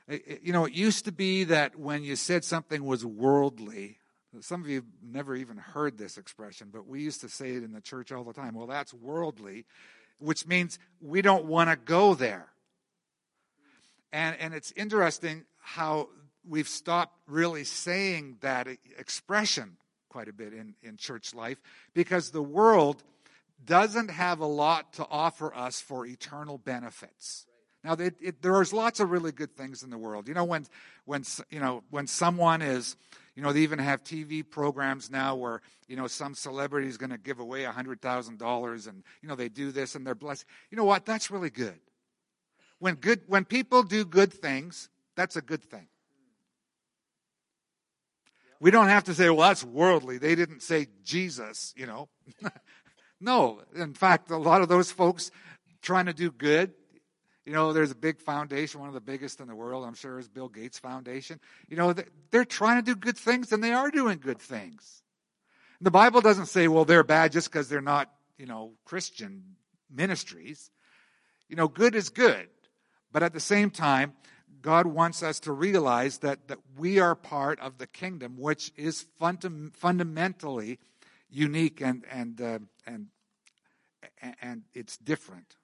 You 0.08 0.54
know, 0.54 0.66
it 0.66 0.74
used 0.74 1.06
to 1.06 1.12
be 1.12 1.46
that 1.46 1.80
when 1.80 2.04
you 2.04 2.16
said 2.16 2.44
something 2.44 2.84
was 2.84 3.06
worldly, 3.06 3.98
some 4.40 4.62
of 4.62 4.70
you 4.70 4.76
have 4.76 4.86
never 5.04 5.36
even 5.36 5.58
heard 5.58 5.98
this 5.98 6.18
expression, 6.18 6.70
but 6.72 6.88
we 6.88 7.02
used 7.02 7.22
to 7.22 7.30
say 7.30 7.52
it 7.52 7.64
in 7.64 7.74
the 7.74 7.82
church 7.82 8.12
all 8.12 8.24
the 8.24 8.34
time. 8.34 8.54
Well, 8.54 8.68
that's 8.68 8.94
worldly, 8.94 9.66
which 10.22 10.48
means 10.48 10.80
we 11.02 11.22
don't 11.22 11.46
want 11.46 11.70
to 11.70 11.76
go 11.76 12.14
there. 12.14 12.48
And, 14.14 14.36
and 14.40 14.54
it's 14.54 14.72
interesting 14.74 15.46
how 15.60 16.10
we've 16.48 16.68
stopped 16.68 17.18
really 17.28 17.64
saying 17.64 18.38
that 18.42 18.68
expression 18.98 19.78
quite 20.10 20.28
a 20.28 20.34
bit 20.34 20.54
in, 20.54 20.76
in 20.84 20.98
church 20.98 21.34
life 21.34 21.58
because 21.94 22.32
the 22.32 22.42
world 22.42 23.04
doesn't 23.64 24.10
have 24.10 24.40
a 24.40 24.46
lot 24.46 24.94
to 24.94 25.08
offer 25.10 25.56
us 25.56 25.80
for 25.80 26.06
eternal 26.06 26.58
benefits. 26.58 27.46
Now, 27.84 27.94
it, 27.94 28.16
it, 28.22 28.42
there's 28.42 28.74
lots 28.74 29.00
of 29.00 29.10
really 29.10 29.32
good 29.32 29.56
things 29.56 29.84
in 29.84 29.90
the 29.90 29.98
world. 29.98 30.28
You 30.28 30.34
know, 30.34 30.44
when, 30.44 30.66
when, 31.06 31.24
you 31.50 31.60
know, 31.60 31.84
when 31.90 32.08
someone 32.08 32.62
is, 32.62 32.96
you 33.36 33.42
know, 33.42 33.54
they 33.54 33.62
even 33.62 33.80
have 33.80 34.04
TV 34.04 34.48
programs 34.48 35.10
now 35.10 35.36
where, 35.36 35.62
you 35.88 35.96
know, 35.96 36.08
some 36.08 36.36
celebrity 36.36 36.88
is 36.88 36.98
going 36.98 37.12
to 37.12 37.18
give 37.18 37.40
away 37.40 37.64
$100,000 37.64 38.88
and, 38.88 39.04
you 39.22 39.30
know, 39.30 39.36
they 39.36 39.50
do 39.50 39.72
this 39.72 39.96
and 39.96 40.06
they're 40.06 40.16
blessed. 40.16 40.46
You 40.70 40.78
know 40.78 40.84
what? 40.84 41.06
That's 41.06 41.32
really 41.32 41.50
good. 41.50 41.80
When, 42.80 42.96
good. 42.96 43.22
when 43.28 43.46
people 43.46 43.84
do 43.84 44.04
good 44.04 44.34
things, 44.34 44.90
that's 45.16 45.36
a 45.36 45.42
good 45.42 45.64
thing. 45.64 45.88
We 48.60 48.70
don't 48.70 48.90
have 48.90 49.06
to 49.06 49.14
say, 49.14 49.30
well, 49.30 49.48
that's 49.48 49.64
worldly. 49.64 50.18
They 50.18 50.36
didn't 50.36 50.62
say 50.62 50.88
Jesus, 51.04 51.74
you 51.76 51.88
know. 51.88 52.10
no. 53.20 53.62
In 53.76 53.94
fact, 53.94 54.30
a 54.30 54.38
lot 54.38 54.62
of 54.62 54.70
those 54.70 54.92
folks 54.92 55.32
trying 55.82 56.06
to 56.06 56.14
do 56.14 56.32
good, 56.32 56.74
you 57.46 57.54
know, 57.54 57.74
there's 57.74 57.92
a 57.92 57.96
big 57.96 58.20
foundation, 58.20 58.80
one 58.80 58.90
of 58.90 58.94
the 58.94 59.02
biggest 59.02 59.40
in 59.40 59.48
the 59.48 59.56
world, 59.56 59.84
I'm 59.86 59.96
sure, 59.96 60.20
is 60.20 60.28
Bill 60.28 60.48
Gates 60.48 60.78
Foundation. 60.78 61.40
You 61.68 61.78
know, 61.78 61.94
they're 62.30 62.46
trying 62.46 62.78
to 62.78 62.84
do 62.84 62.96
good 62.96 63.18
things 63.18 63.52
and 63.52 63.64
they 63.64 63.74
are 63.74 63.90
doing 63.90 64.20
good 64.20 64.40
things. 64.40 65.02
The 65.80 65.92
Bible 65.92 66.22
doesn't 66.22 66.46
say, 66.46 66.68
well, 66.68 66.86
they're 66.86 67.04
bad 67.04 67.32
just 67.32 67.52
because 67.52 67.68
they're 67.68 67.82
not, 67.82 68.12
you 68.38 68.46
know, 68.46 68.74
Christian 68.86 69.56
ministries. 69.90 70.70
You 71.50 71.56
know, 71.56 71.68
good 71.68 71.96
is 71.96 72.10
good. 72.10 72.48
But 73.12 73.24
at 73.24 73.34
the 73.34 73.40
same 73.40 73.72
time, 73.72 74.14
God 74.62 74.86
wants 74.86 75.24
us 75.24 75.40
to 75.42 75.52
realize 75.52 76.20
that, 76.20 76.48
that 76.48 76.60
we 76.78 77.00
are 77.00 77.16
part 77.16 77.60
of 77.60 77.80
the 77.80 77.88
kingdom, 77.88 78.38
which 78.38 78.72
is 78.78 79.06
fundam- 79.20 79.76
fundamentally 79.76 80.78
unique 81.32 81.82
and, 81.82 82.06
and, 82.12 82.40
uh, 82.40 82.60
and, 82.86 83.08
and 84.42 84.64
it's 84.76 84.98
different. 84.98 85.56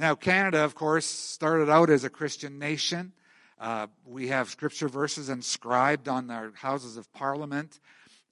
Now, 0.00 0.14
Canada, 0.14 0.62
of 0.64 0.76
course, 0.76 1.06
started 1.06 1.68
out 1.68 1.90
as 1.90 2.04
a 2.04 2.10
Christian 2.10 2.60
nation. 2.60 3.12
Uh, 3.58 3.88
we 4.06 4.28
have 4.28 4.48
scripture 4.48 4.88
verses 4.88 5.28
inscribed 5.28 6.06
on 6.08 6.30
our 6.30 6.52
houses 6.54 6.96
of 6.96 7.12
parliament 7.12 7.80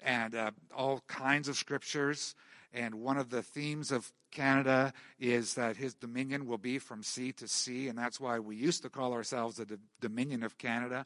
and 0.00 0.36
uh, 0.36 0.52
all 0.76 1.02
kinds 1.08 1.48
of 1.48 1.56
scriptures. 1.56 2.36
And 2.72 2.94
one 2.94 3.18
of 3.18 3.30
the 3.30 3.42
themes 3.42 3.90
of 3.90 4.12
Canada 4.30 4.92
is 5.18 5.54
that 5.54 5.76
his 5.76 5.94
dominion 5.94 6.46
will 6.46 6.58
be 6.58 6.78
from 6.78 7.02
sea 7.02 7.32
to 7.32 7.48
sea, 7.48 7.88
and 7.88 7.98
that's 7.98 8.20
why 8.20 8.38
we 8.38 8.54
used 8.54 8.82
to 8.82 8.88
call 8.88 9.12
ourselves 9.12 9.56
the 9.56 9.80
Dominion 10.00 10.44
of 10.44 10.58
Canada. 10.58 11.04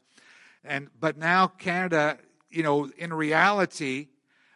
And 0.63 0.89
but 0.99 1.17
now 1.17 1.47
Canada, 1.47 2.19
you 2.51 2.61
know, 2.61 2.91
in 2.99 3.11
reality, 3.11 4.09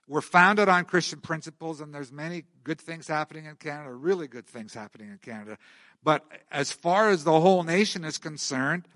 we're 0.08 0.22
founded 0.22 0.70
on 0.70 0.86
Christian 0.86 1.20
principles, 1.20 1.82
and 1.82 1.94
there's 1.94 2.12
many 2.12 2.44
good 2.64 2.80
things 2.80 3.08
happening 3.08 3.46
in 3.46 3.56
Canada, 3.56 3.92
really 3.92 4.28
good 4.28 4.46
things 4.46 4.74
happening 4.74 5.10
in 5.10 5.18
Canada. 5.18 5.58
But 6.04 6.24
as 6.52 6.72
far 6.72 7.10
as 7.10 7.24
the 7.24 7.40
whole 7.40 7.64
nation 7.64 8.04
is 8.04 8.20
concerned, 8.20 8.88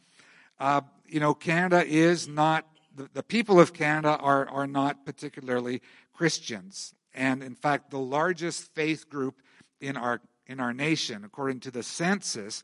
uh, 0.59 0.81
you 1.07 1.19
know, 1.19 1.33
Canada 1.33 1.83
is 1.85 2.27
not, 2.27 2.67
the, 2.95 3.09
the 3.13 3.23
people 3.23 3.59
of 3.59 3.73
Canada 3.73 4.17
are, 4.17 4.47
are 4.49 4.67
not 4.67 5.05
particularly 5.05 5.81
Christians. 6.13 6.93
And 7.13 7.41
in 7.41 7.55
fact, 7.55 7.89
the 7.89 7.97
largest 7.99 8.73
faith 8.75 9.09
group 9.09 9.41
in 9.81 9.97
our, 9.97 10.21
in 10.45 10.59
our 10.59 10.73
nation, 10.73 11.23
according 11.23 11.61
to 11.61 11.71
the 11.71 11.81
census, 11.81 12.63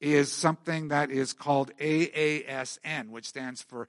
is 0.00 0.32
something 0.32 0.88
that 0.88 1.10
is 1.10 1.32
called 1.32 1.70
AASN, 1.78 3.10
which 3.10 3.26
stands 3.26 3.62
for 3.62 3.86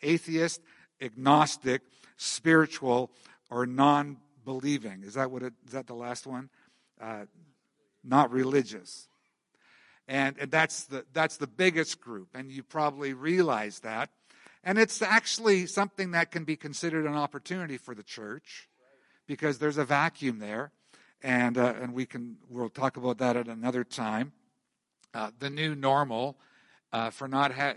Atheist, 0.00 0.60
Agnostic, 1.00 1.82
Spiritual, 2.16 3.10
or 3.50 3.66
Non 3.66 4.18
Believing. 4.44 5.02
Is 5.02 5.14
that 5.14 5.30
what 5.30 5.42
it, 5.42 5.54
is 5.66 5.72
that 5.72 5.86
the 5.86 5.94
last 5.94 6.26
one? 6.26 6.50
Uh, 7.00 7.24
not 8.04 8.30
religious. 8.30 9.08
And, 10.08 10.36
and 10.38 10.50
that's, 10.50 10.84
the, 10.84 11.04
that's 11.12 11.36
the 11.36 11.48
biggest 11.48 12.00
group, 12.00 12.28
and 12.34 12.50
you 12.50 12.62
probably 12.62 13.12
realize 13.12 13.80
that. 13.80 14.10
And 14.62 14.78
it's 14.78 15.02
actually 15.02 15.66
something 15.66 16.12
that 16.12 16.30
can 16.30 16.44
be 16.44 16.56
considered 16.56 17.06
an 17.06 17.14
opportunity 17.14 17.76
for 17.76 17.94
the 17.94 18.02
church 18.02 18.68
because 19.26 19.58
there's 19.58 19.78
a 19.78 19.84
vacuum 19.84 20.38
there. 20.38 20.72
And, 21.22 21.58
uh, 21.58 21.74
and 21.80 21.92
we 21.92 22.06
can, 22.06 22.36
we'll 22.48 22.68
talk 22.68 22.96
about 22.96 23.18
that 23.18 23.36
at 23.36 23.48
another 23.48 23.84
time. 23.84 24.32
Uh, 25.14 25.30
the 25.38 25.50
new 25.50 25.74
normal 25.74 26.36
uh, 26.96 27.10
for 27.10 27.28
not 27.28 27.52
ha- 27.52 27.74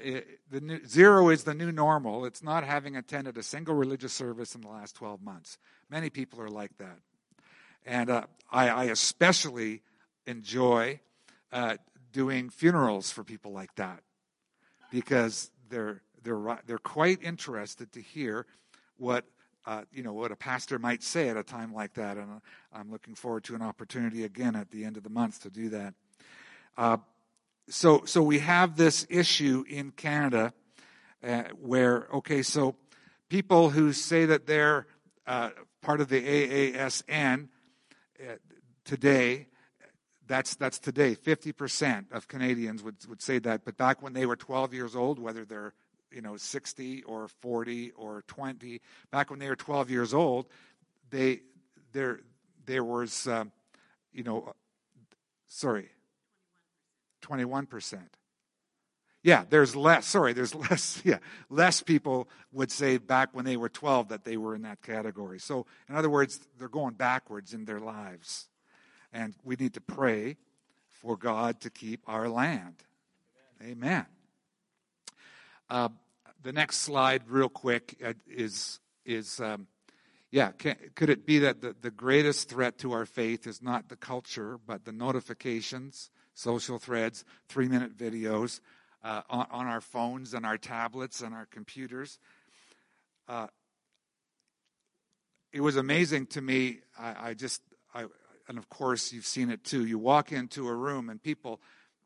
the 0.49 0.61
new, 0.61 0.85
zero 0.87 1.27
is 1.27 1.43
the 1.43 1.53
new 1.53 1.73
normal. 1.73 2.23
It's 2.23 2.41
not 2.41 2.63
having 2.63 2.95
attended 2.95 3.37
a 3.37 3.43
single 3.43 3.75
religious 3.75 4.13
service 4.13 4.55
in 4.55 4.61
the 4.61 4.69
last 4.69 4.95
12 4.95 5.21
months. 5.21 5.57
Many 5.89 6.09
people 6.09 6.39
are 6.39 6.47
like 6.47 6.77
that. 6.77 6.99
And 7.85 8.09
uh, 8.09 8.27
I, 8.49 8.69
I, 8.69 8.83
especially 8.85 9.81
enjoy 10.25 11.01
uh, 11.51 11.75
doing 12.13 12.49
funerals 12.49 13.11
for 13.11 13.25
people 13.25 13.51
like 13.51 13.75
that 13.75 14.03
because 14.89 15.51
they're 15.69 16.01
they're 16.23 16.57
they're 16.65 16.77
quite 16.77 17.21
interested 17.21 17.91
to 17.93 18.01
hear 18.01 18.45
what 18.95 19.25
uh, 19.65 19.83
you 19.91 20.01
know 20.01 20.13
what 20.13 20.31
a 20.31 20.35
pastor 20.37 20.79
might 20.79 21.03
say 21.03 21.27
at 21.27 21.35
a 21.35 21.43
time 21.43 21.73
like 21.73 21.93
that, 21.95 22.15
and 22.15 22.31
uh, 22.31 22.39
I'm 22.71 22.89
looking 22.89 23.15
forward 23.15 23.43
to 23.45 23.55
an 23.55 23.61
opportunity 23.61 24.23
again 24.23 24.55
at 24.55 24.71
the 24.71 24.85
end 24.85 24.95
of 24.95 25.03
the 25.03 25.09
month 25.09 25.41
to 25.41 25.49
do 25.49 25.67
that. 25.69 25.93
So 27.69 28.03
so 28.05 28.21
we 28.21 28.39
have 28.39 28.75
this 28.75 29.05
issue 29.09 29.63
in 29.69 29.91
Canada 29.91 30.53
uh, 31.23 31.43
where 31.59 32.07
okay, 32.13 32.41
so 32.41 32.75
people 33.29 33.69
who 33.69 33.93
say 33.93 34.25
that 34.25 34.47
they're 34.47 34.87
uh, 35.27 35.51
part 35.81 36.01
of 36.01 36.09
the 36.09 36.21
AASN 36.21 37.47
uh, 38.21 38.33
today 38.83 39.47
that's, 40.29 40.53
that's 40.55 40.77
today. 40.77 41.15
50% 41.15 42.11
of 42.11 42.27
Canadians 42.27 42.83
would, 42.83 42.97
would 43.09 43.21
say 43.21 43.39
that. 43.39 43.65
But 43.65 43.77
back 43.77 44.03
when 44.03 44.13
they 44.13 44.27
were 44.27 44.35
12 44.35 44.75
years 44.75 44.95
old, 44.95 45.19
whether 45.19 45.43
they're 45.43 45.73
you 46.11 46.21
know 46.21 46.37
60 46.37 47.03
or 47.03 47.27
40 47.27 47.91
or 47.91 48.23
20, 48.27 48.79
back 49.11 49.29
when 49.29 49.39
they 49.39 49.49
were 49.49 49.55
12 49.55 49.89
years 49.89 50.13
old, 50.13 50.45
they 51.09 51.41
there 51.91 52.19
there 52.65 52.83
was 52.83 53.27
um, 53.27 53.51
you 54.13 54.23
know 54.23 54.53
sorry 55.47 55.89
21%. 57.21 57.99
Yeah, 59.21 59.43
there's 59.49 59.75
less. 59.75 60.05
Sorry, 60.05 60.33
there's 60.33 60.55
less. 60.69 61.01
Yeah, 61.03 61.17
less 61.49 61.81
people 61.81 62.29
would 62.51 62.71
say 62.71 62.97
back 62.97 63.29
when 63.33 63.45
they 63.45 63.57
were 63.57 63.69
12 63.69 64.09
that 64.09 64.23
they 64.23 64.37
were 64.37 64.55
in 64.55 64.61
that 64.63 64.81
category. 64.81 65.39
So, 65.39 65.65
in 65.89 65.95
other 65.95 66.09
words, 66.09 66.39
they're 66.57 66.69
going 66.69 66.93
backwards 66.93 67.53
in 67.53 67.65
their 67.65 67.79
lives. 67.79 68.47
And 69.11 69.33
we 69.43 69.55
need 69.55 69.73
to 69.73 69.81
pray 69.81 70.37
for 70.89 71.17
God 71.17 71.61
to 71.61 71.69
keep 71.69 72.01
our 72.07 72.29
land. 72.29 72.75
Amen. 73.61 73.71
Amen. 73.71 74.05
Uh, 75.69 75.89
the 76.41 76.53
next 76.53 76.77
slide, 76.77 77.23
real 77.27 77.49
quick, 77.49 77.97
uh, 78.03 78.13
is 78.27 78.79
is 79.05 79.39
um, 79.39 79.67
yeah. 80.31 80.51
Can, 80.51 80.75
could 80.95 81.09
it 81.09 81.25
be 81.25 81.39
that 81.39 81.61
the, 81.61 81.75
the 81.81 81.91
greatest 81.91 82.49
threat 82.49 82.77
to 82.79 82.93
our 82.93 83.05
faith 83.05 83.47
is 83.47 83.61
not 83.61 83.89
the 83.89 83.95
culture, 83.95 84.59
but 84.65 84.85
the 84.85 84.91
notifications, 84.91 86.09
social 86.39 86.79
threads, 86.79 87.25
three 87.49 87.67
minute 87.67 87.97
videos 87.97 88.61
uh, 89.03 89.21
on, 89.29 89.45
on, 89.51 89.67
our 89.67 89.81
phones 89.81 90.33
and 90.33 90.45
our 90.45 90.57
tablets 90.57 91.21
and 91.21 91.33
our 91.33 91.45
computers? 91.45 92.17
Uh, 93.27 93.47
it 95.51 95.61
was 95.61 95.75
amazing 95.75 96.27
to 96.27 96.41
me. 96.41 96.79
I, 96.97 97.29
I 97.29 97.33
just, 97.33 97.61
I, 97.93 98.05
and 98.47 98.57
of 98.57 98.69
course 98.69 99.11
you've 99.11 99.25
seen 99.25 99.49
it 99.49 99.63
too. 99.65 99.85
You 99.85 99.99
walk 99.99 100.31
into 100.31 100.67
a 100.67 100.73
room 100.73 101.09
and 101.09 101.21
people, 101.21 101.59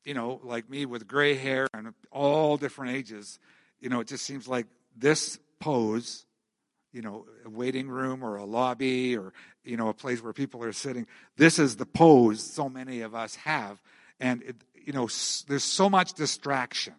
you 0.04 0.16
know, 0.16 0.42
like 0.44 0.68
me 0.70 0.86
with 0.86 1.08
gray 1.08 1.36
hair 1.36 1.68
and 1.74 1.94
all 2.12 2.58
different 2.58 2.96
ages, 2.96 3.40
you 3.80 3.90
know, 3.90 4.00
it 4.00 4.08
just 4.08 4.25
seems 4.25 4.48
like 4.48 4.66
this 4.98 5.38
pose, 5.60 6.25
you 6.92 7.02
know, 7.02 7.25
a 7.46 7.50
waiting 7.50 7.88
room 7.88 8.24
or 8.24 8.38
a 8.38 8.46
lobby 8.46 9.16
or, 9.16 9.32
you 9.63 9.78
know, 9.78 9.90
a 9.90 9.94
place 9.94 10.24
where 10.24 10.34
people 10.34 10.63
are 10.63 10.74
sitting. 10.74 11.06
This 11.38 11.60
is 11.60 11.75
the 11.75 11.86
pose 11.86 12.42
so 12.42 12.68
many 12.68 13.02
of 13.02 13.13
us 13.13 13.36
have. 13.36 13.82
And, 14.20 14.41
it, 14.43 14.55
you 14.86 14.93
know, 14.93 15.08
there's 15.48 15.63
so 15.63 15.89
much 15.89 16.13
distraction 16.13 16.93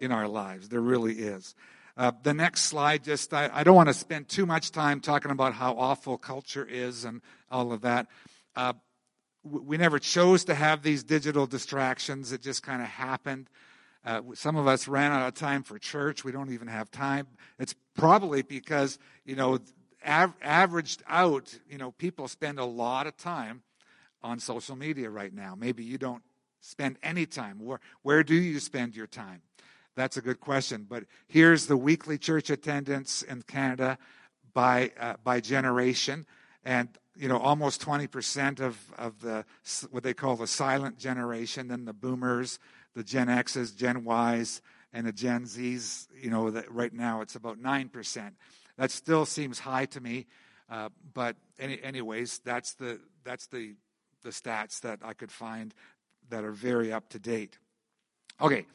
in 0.00 0.12
our 0.12 0.28
lives. 0.28 0.68
There 0.68 0.80
really 0.80 1.14
is. 1.14 1.54
Uh, 1.96 2.12
the 2.22 2.34
next 2.34 2.62
slide, 2.62 3.04
just 3.04 3.32
I, 3.32 3.48
I, 3.52 3.62
don't 3.62 3.76
want 3.76 3.88
to 3.88 3.94
spend 3.94 4.28
too 4.28 4.46
much 4.46 4.72
time 4.72 5.00
talking 5.00 5.30
about 5.30 5.54
how 5.54 5.74
awful 5.74 6.18
culture 6.18 6.66
is 6.68 7.04
and 7.04 7.22
all 7.52 7.72
of 7.72 7.82
that. 7.82 8.08
Uh, 8.56 8.72
we 9.44 9.76
never 9.76 10.00
chose 10.00 10.44
to 10.46 10.54
have 10.54 10.82
these 10.82 11.04
digital 11.04 11.46
distractions. 11.46 12.32
It 12.32 12.42
just 12.42 12.62
kind 12.62 12.82
of 12.82 12.88
happened. 12.88 13.48
Uh, 14.04 14.22
some 14.34 14.56
of 14.56 14.66
us 14.66 14.88
ran 14.88 15.12
out 15.12 15.28
of 15.28 15.34
time 15.34 15.62
for 15.62 15.78
church. 15.78 16.24
We 16.24 16.32
don't 16.32 16.50
even 16.50 16.66
have 16.68 16.90
time. 16.90 17.26
It's 17.58 17.74
probably 17.94 18.42
because, 18.42 18.98
you 19.24 19.36
know, 19.36 19.60
av- 20.06 20.34
averaged 20.42 21.02
out, 21.06 21.56
you 21.68 21.78
know, 21.78 21.92
people 21.92 22.26
spend 22.26 22.58
a 22.58 22.64
lot 22.64 23.06
of 23.06 23.16
time 23.16 23.62
on 24.24 24.40
social 24.40 24.74
media 24.74 25.08
right 25.10 25.32
now. 25.32 25.54
Maybe 25.54 25.84
you 25.84 25.98
don't 25.98 26.22
spend 26.60 26.98
any 27.02 27.26
time. 27.26 27.58
Where, 27.60 27.78
where 28.02 28.24
do 28.24 28.34
you 28.34 28.58
spend 28.58 28.96
your 28.96 29.06
time? 29.06 29.42
That's 29.94 30.16
a 30.16 30.22
good 30.22 30.40
question. 30.40 30.86
But 30.88 31.04
here's 31.28 31.66
the 31.66 31.76
weekly 31.76 32.18
church 32.18 32.50
attendance 32.50 33.22
in 33.22 33.42
Canada 33.42 33.98
by, 34.52 34.90
uh, 34.98 35.14
by 35.22 35.40
generation. 35.40 36.26
And 36.64 36.88
you 37.16 37.28
know, 37.28 37.38
almost 37.38 37.80
20% 37.80 38.60
of, 38.60 38.76
of 38.98 39.20
the 39.20 39.44
what 39.90 40.02
they 40.02 40.14
call 40.14 40.36
the 40.36 40.46
silent 40.46 40.98
generation, 40.98 41.68
then 41.68 41.84
the 41.84 41.92
boomers, 41.92 42.58
the 42.94 43.04
Gen 43.04 43.28
X's, 43.28 43.72
Gen 43.72 44.04
Y's, 44.04 44.60
and 44.92 45.06
the 45.06 45.12
Gen 45.12 45.46
Z's, 45.46 46.08
you 46.20 46.30
know, 46.30 46.50
that 46.50 46.70
right 46.72 46.92
now 46.92 47.20
it's 47.20 47.36
about 47.36 47.60
9%. 47.60 48.30
That 48.76 48.90
still 48.90 49.26
seems 49.26 49.60
high 49.60 49.86
to 49.86 50.00
me, 50.00 50.26
uh, 50.68 50.88
but 51.12 51.36
any, 51.58 51.80
anyways, 51.82 52.40
that's 52.44 52.74
the, 52.74 53.00
that's 53.22 53.46
the, 53.46 53.74
the 54.24 54.30
stats 54.30 54.80
that 54.80 54.98
I 55.04 55.12
could 55.12 55.30
find 55.30 55.72
that 56.30 56.42
are 56.42 56.52
very 56.52 56.92
up 56.92 57.08
to 57.10 57.18
date. 57.18 57.58
Okay, 58.40 58.66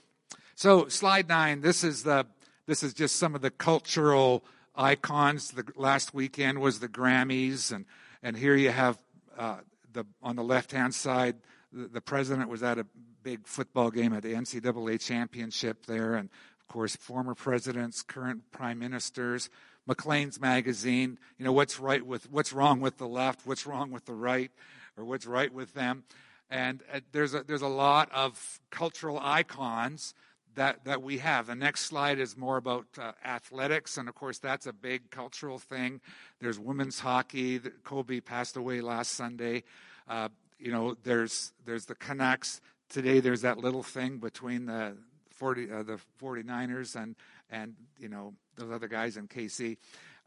so 0.56 0.88
slide 0.88 1.28
nine, 1.28 1.62
this 1.62 1.84
is, 1.84 2.04
the, 2.04 2.26
this 2.66 2.84
is 2.84 2.94
just 2.94 3.18
some 3.18 3.36
of 3.36 3.42
the 3.42 3.52
cultural 3.52 4.46
icons. 4.76 5.52
The 5.52 5.66
last 5.76 6.14
weekend 6.14 6.60
was 6.60 6.80
the 6.80 6.88
Grammys, 6.88 7.74
and, 7.74 7.86
and 8.24 8.38
here 8.38 8.56
you 8.56 8.70
have 8.70 8.98
uh, 9.38 9.58
the, 9.92 10.06
on 10.24 10.36
the 10.36 10.44
left 10.44 10.72
hand 10.72 10.96
side, 10.96 11.36
the, 11.74 11.88
the 11.88 12.02
president 12.02 12.50
was 12.50 12.64
at 12.64 12.78
a 12.78 12.86
big 13.24 13.46
football 13.46 13.92
game 13.92 14.14
at 14.14 14.24
the 14.24 14.34
NCAA 14.34 15.00
championship 15.02 15.86
there, 15.86 16.16
and 16.16 16.30
of 16.62 16.68
course, 16.68 16.96
former 16.96 17.36
presidents, 17.36 18.02
current 18.02 18.52
prime 18.52 18.80
ministers. 18.80 19.50
Maclean's 19.88 20.40
magazine, 20.40 21.18
you 21.40 21.46
know, 21.46 21.52
what's 21.52 21.80
right 21.80 22.06
with 22.06 22.30
what's 22.30 22.54
wrong 22.54 22.80
with 22.80 22.98
the 22.98 23.08
left, 23.08 23.48
what's 23.48 23.66
wrong 23.66 23.90
with 23.90 24.06
the 24.06 24.14
right, 24.14 24.52
or 25.00 25.06
what's 25.06 25.26
right 25.26 25.54
with 25.54 25.74
them. 25.74 26.04
And 26.50 26.84
uh, 26.94 27.00
there's 27.12 27.34
a, 27.34 27.44
there's 27.44 27.62
a 27.62 27.68
lot 27.68 28.12
of 28.12 28.60
cultural 28.70 29.20
icons 29.22 30.14
that, 30.56 30.84
that 30.86 31.02
we 31.02 31.20
have. 31.20 31.48
The 31.48 31.56
next 31.56 31.82
slide 31.86 32.20
is 32.20 32.36
more 32.36 32.58
about 32.58 32.86
uh, 33.00 33.12
athletics, 33.24 33.98
and 33.98 34.10
of 34.10 34.16
course, 34.16 34.40
that's 34.40 34.66
a 34.66 34.74
big 34.74 35.10
cultural 35.12 35.60
thing. 35.60 36.02
There's 36.40 36.60
women's 36.60 37.00
hockey. 37.00 37.60
Kobe 37.84 38.20
passed 38.20 38.58
away 38.58 38.82
last 38.82 39.12
Sunday. 39.12 39.64
Uh, 40.08 40.30
you 40.60 40.72
know, 40.72 40.96
there's 41.04 41.54
there's 41.66 41.86
the 41.86 41.96
Canucks, 41.96 42.62
today 42.90 43.20
there's 43.20 43.42
that 43.42 43.60
little 43.60 43.84
thing 43.84 44.18
between 44.18 44.66
the 44.66 44.98
40 45.32 45.72
uh, 45.72 45.84
the 45.84 46.00
49ers 46.22 47.02
and 47.02 47.16
and 47.50 47.76
you 47.98 48.10
know 48.10 48.34
those 48.58 48.72
other 48.72 48.88
guys 48.88 49.16
in 49.16 49.28
KC. 49.28 49.78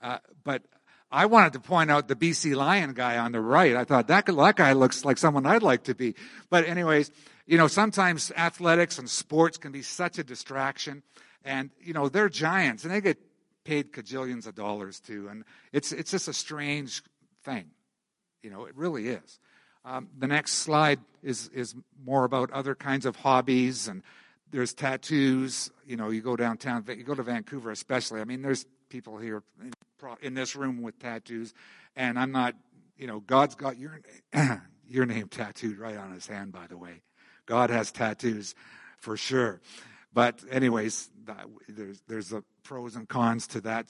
Uh, 0.01 0.19
but 0.45 0.63
I 1.13 1.27
wanted 1.27 1.53
to 1.53 1.61
point 1.61 1.91
out 1.91 2.09
the 2.09 2.17
BC 2.17 2.57
Lion 2.57 2.95
guy 2.95 3.19
on 3.19 3.33
the 3.33 3.41
right. 3.41 3.77
I 3.77 3.85
thought 3.85 4.09
that 4.09 4.27
that 4.27 4.57
guy 4.57 4.73
looks 4.73 5.05
like 5.05 5.19
someone 5.19 5.45
I'd 5.47 5.63
like 5.63 5.85
to 5.85 5.95
be. 5.95 6.15
But 6.49 6.67
anyways, 6.67 7.11
you 7.47 7.59
know 7.59 7.69
sometimes 7.69 8.33
athletics 8.37 8.99
and 8.99 9.09
sports 9.09 9.59
can 9.59 9.73
be 9.73 9.83
such 9.83 10.19
a 10.19 10.25
distraction, 10.25 11.03
and 11.45 11.71
you 11.81 11.93
know 11.93 12.09
they're 12.09 12.31
giants 12.31 12.85
and 12.85 12.93
they 12.93 13.01
get 13.01 13.19
paid 13.65 13.93
cajillions 13.93 14.47
of 14.47 14.55
dollars 14.55 15.01
too, 15.01 15.29
and 15.29 15.45
it's 15.73 15.93
it's 15.93 16.11
just 16.11 16.29
a 16.29 16.33
strange 16.33 17.03
thing. 17.45 17.67
You 18.43 18.51
know, 18.51 18.65
it 18.65 18.77
really 18.77 19.09
is. 19.09 19.39
Um, 19.85 20.09
the 20.17 20.27
next 20.27 20.55
slide 20.55 21.01
is, 21.23 21.49
is 21.49 21.75
more 22.05 22.25
about 22.25 22.51
other 22.53 22.75
kinds 22.75 23.05
of 23.05 23.17
hobbies, 23.17 23.89
and 23.89 24.03
there's 24.51 24.75
tattoos. 24.75 25.71
You 25.87 25.97
know, 25.97 26.11
you 26.11 26.23
go 26.23 26.37
downtown, 26.37 26.85
you 26.89 27.05
go 27.05 27.15
to 27.15 27.23
Vancouver 27.23 27.71
especially. 27.71 28.21
I 28.21 28.25
mean, 28.25 28.43
there's 28.43 28.67
people 28.93 29.17
here 29.17 29.43
in, 30.21 30.35
this 30.35 30.55
room 30.55 30.83
with 30.83 30.99
tattoos, 30.99 31.55
and 31.97 32.19
I'm 32.19 32.31
not, 32.31 32.55
you 32.99 33.07
know, 33.07 33.21
God's 33.21 33.55
got 33.55 33.79
your, 33.79 34.03
your 34.87 35.07
name 35.07 35.29
tattooed 35.29 35.79
right 35.79 35.97
on 35.97 36.13
his 36.13 36.27
hand, 36.27 36.53
by 36.53 36.67
the 36.69 36.77
way. 36.77 37.01
God 37.47 37.71
has 37.71 37.91
tattoos 37.91 38.55
for 38.99 39.17
sure. 39.17 39.63
But, 40.13 40.45
anyways, 40.51 41.11
there's, 41.69 42.03
there's 42.07 42.29
the 42.29 42.45
pros 42.65 42.95
and 42.95 43.09
cons 43.09 43.47
to 43.49 43.63
that 43.63 43.87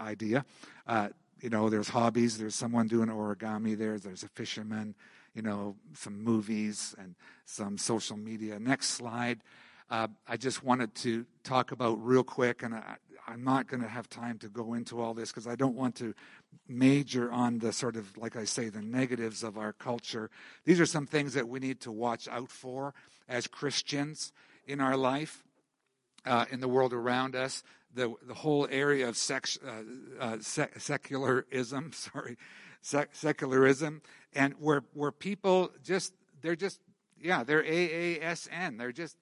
idea. 0.00 0.44
Uh, 0.86 1.08
you 1.40 1.50
know, 1.50 1.68
there's 1.68 1.88
hobbies. 1.88 2.38
There's 2.38 2.54
someone 2.54 2.86
doing 2.86 3.08
origami 3.08 3.76
there. 3.76 3.98
There's 3.98 4.22
a 4.22 4.28
fisherman 4.28 4.94
you 5.34 5.42
know, 5.42 5.76
some 5.94 6.24
movies 6.24 6.96
and 6.98 7.14
some 7.44 7.78
social 7.78 8.16
media. 8.16 8.58
Next 8.58 8.88
slide. 8.88 9.38
Uh, 9.90 10.08
I 10.26 10.36
just 10.36 10.64
wanted 10.64 10.94
to 10.96 11.26
talk 11.44 11.70
about 11.70 12.04
real 12.04 12.24
quick, 12.24 12.62
and 12.62 12.74
I, 12.74 12.96
am 13.32 13.44
not 13.44 13.66
going 13.66 13.82
to 13.82 13.88
have 13.88 14.08
time 14.08 14.38
to 14.38 14.48
go 14.48 14.74
into 14.74 15.00
all 15.00 15.14
this 15.14 15.30
because 15.30 15.46
I 15.46 15.54
don't 15.54 15.74
want 15.74 15.96
to 15.96 16.14
major 16.68 17.30
on 17.30 17.58
the 17.58 17.72
sort 17.72 17.96
of, 17.96 18.16
like 18.16 18.36
I 18.36 18.44
say, 18.44 18.68
the 18.68 18.82
negatives 18.82 19.42
of 19.42 19.58
our 19.58 19.72
culture. 19.72 20.30
These 20.64 20.80
are 20.80 20.86
some 20.86 21.06
things 21.06 21.34
that 21.34 21.48
we 21.48 21.58
need 21.58 21.80
to 21.82 21.92
watch 21.92 22.28
out 22.28 22.50
for 22.50 22.94
as 23.28 23.46
Christians 23.46 24.32
in 24.66 24.80
our 24.80 24.96
life, 24.96 25.44
uh, 26.24 26.46
in 26.50 26.60
the 26.60 26.68
world 26.68 26.92
around 26.92 27.34
us. 27.34 27.62
The, 27.94 28.14
the 28.26 28.34
whole 28.34 28.68
area 28.70 29.08
of 29.08 29.16
sex, 29.16 29.58
uh, 29.66 30.22
uh 30.22 30.36
sec- 30.40 30.78
secularism, 30.78 31.92
sorry, 31.94 32.36
sec- 32.82 33.14
secularism, 33.14 34.02
and 34.34 34.54
where 34.58 34.84
where 34.92 35.10
people 35.10 35.72
just 35.82 36.12
they're 36.42 36.54
just 36.54 36.80
yeah 37.18 37.44
they're 37.44 37.62
AASN. 37.62 38.78
They're 38.78 38.92
just 38.92 39.16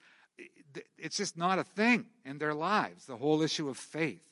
it's 0.98 1.16
just 1.16 1.36
not 1.36 1.58
a 1.58 1.64
thing 1.64 2.06
in 2.24 2.38
their 2.38 2.54
lives. 2.54 3.06
The 3.06 3.16
whole 3.16 3.42
issue 3.42 3.68
of 3.68 3.76
faith. 3.76 4.22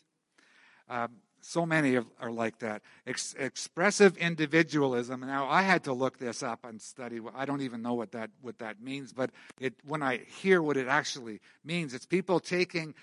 Um, 0.89 1.17
so 1.41 1.67
many 1.67 1.97
are 1.97 2.31
like 2.31 2.59
that. 2.61 2.83
Ex- 3.07 3.35
expressive 3.39 4.17
individualism. 4.17 5.21
Now, 5.21 5.47
I 5.47 5.63
had 5.63 5.85
to 5.85 5.93
look 5.93 6.19
this 6.19 6.43
up 6.43 6.65
and 6.65 6.81
study. 6.81 7.21
I 7.35 7.45
don't 7.45 7.61
even 7.61 7.83
know 7.83 7.95
what 7.95 8.13
that 8.13 8.31
what 8.41 8.59
that 8.59 8.81
means, 8.81 9.13
but 9.13 9.31
it, 9.61 9.75
when 9.85 10.03
I 10.03 10.21
hear 10.41 10.63
what 10.63 10.77
it 10.77 10.89
actually 10.89 11.41
means, 11.63 11.93
it's 11.93 12.07
people 12.07 12.41
taking 12.41 12.95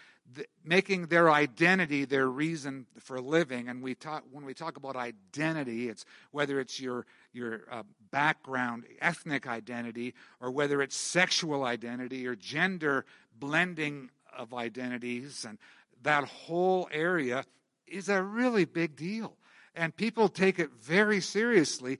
making 0.63 1.07
their 1.07 1.31
identity 1.31 2.05
their 2.05 2.27
reason 2.27 2.85
for 2.99 3.19
living. 3.19 3.67
And 3.67 3.81
we 3.81 3.95
talk 3.95 4.23
when 4.31 4.45
we 4.45 4.53
talk 4.53 4.77
about 4.77 4.95
identity, 4.95 5.89
it's 5.89 6.05
whether 6.31 6.59
it's 6.59 6.79
your 6.79 7.05
your 7.33 7.61
uh, 7.71 7.83
background, 8.11 8.85
ethnic 8.99 9.47
identity, 9.47 10.13
or 10.39 10.51
whether 10.51 10.81
it's 10.81 10.95
sexual 10.95 11.63
identity 11.63 12.27
or 12.27 12.35
gender 12.35 13.05
blending 13.37 14.09
of 14.37 14.53
identities, 14.53 15.45
and 15.47 15.57
that 16.03 16.23
whole 16.25 16.87
area 16.91 17.43
is 17.87 18.09
a 18.09 18.21
really 18.21 18.65
big 18.65 18.95
deal, 18.95 19.37
and 19.75 19.95
people 19.95 20.29
take 20.29 20.59
it 20.59 20.69
very 20.81 21.21
seriously, 21.21 21.99